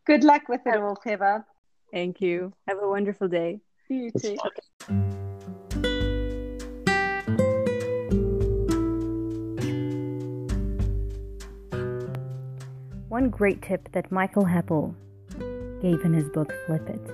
good 0.06 0.24
luck 0.24 0.48
with 0.48 0.60
it 0.66 0.76
all, 0.76 0.96
Hiba. 1.04 1.44
Thank 1.92 2.20
you. 2.20 2.52
Have 2.68 2.78
a 2.82 2.88
wonderful 2.88 3.28
day. 3.28 3.60
You 3.88 4.10
too. 4.10 4.36
One 13.08 13.30
great 13.30 13.62
tip 13.62 13.92
that 13.92 14.10
Michael 14.10 14.44
Heppell 14.44 14.94
gave 15.80 16.04
in 16.04 16.12
his 16.12 16.28
book 16.30 16.52
Flip 16.66 16.88
It 16.88 17.10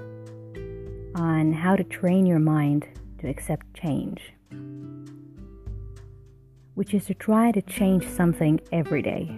on 1.14 1.52
how 1.52 1.76
to 1.76 1.84
train 1.84 2.24
your 2.24 2.38
mind 2.38 2.88
to 3.18 3.28
accept 3.28 3.66
change, 3.74 4.32
which 6.74 6.94
is 6.94 7.06
to 7.06 7.14
try 7.14 7.52
to 7.52 7.62
change 7.62 8.06
something 8.06 8.60
every 8.72 9.02
day. 9.02 9.30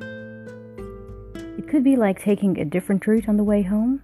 It 1.59 1.69
could 1.69 1.85
be 1.85 1.97
like 1.97 2.23
taking 2.23 2.59
a 2.59 2.65
different 2.65 3.07
route 3.07 3.29
on 3.29 3.37
the 3.37 3.45
way 3.45 3.63
home, 3.63 4.03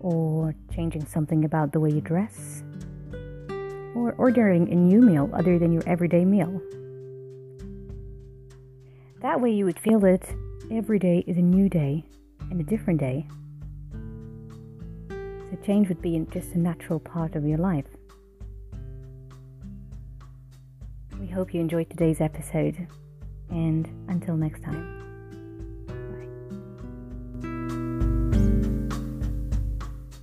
or 0.00 0.54
changing 0.74 1.06
something 1.06 1.44
about 1.44 1.72
the 1.72 1.80
way 1.80 1.90
you 1.90 2.00
dress, 2.00 2.62
or 3.94 4.14
ordering 4.18 4.70
a 4.70 4.74
new 4.74 5.00
meal 5.00 5.30
other 5.32 5.58
than 5.58 5.72
your 5.72 5.82
everyday 5.86 6.24
meal. 6.24 6.60
That 9.20 9.40
way, 9.40 9.52
you 9.52 9.64
would 9.64 9.78
feel 9.78 10.00
that 10.00 10.28
Every 10.70 10.98
day 10.98 11.22
is 11.26 11.36
a 11.36 11.42
new 11.42 11.68
day 11.68 12.04
and 12.50 12.58
a 12.58 12.64
different 12.64 12.98
day. 12.98 13.28
So 15.10 15.58
change 15.62 15.88
would 15.88 16.00
be 16.00 16.18
just 16.30 16.54
a 16.54 16.58
natural 16.58 16.98
part 16.98 17.36
of 17.36 17.44
your 17.44 17.58
life. 17.58 17.84
Hope 21.34 21.52
you 21.52 21.60
enjoyed 21.60 21.90
today's 21.90 22.20
episode, 22.20 22.86
and 23.50 23.86
until 24.08 24.36
next 24.36 24.62
time. 24.62 25.03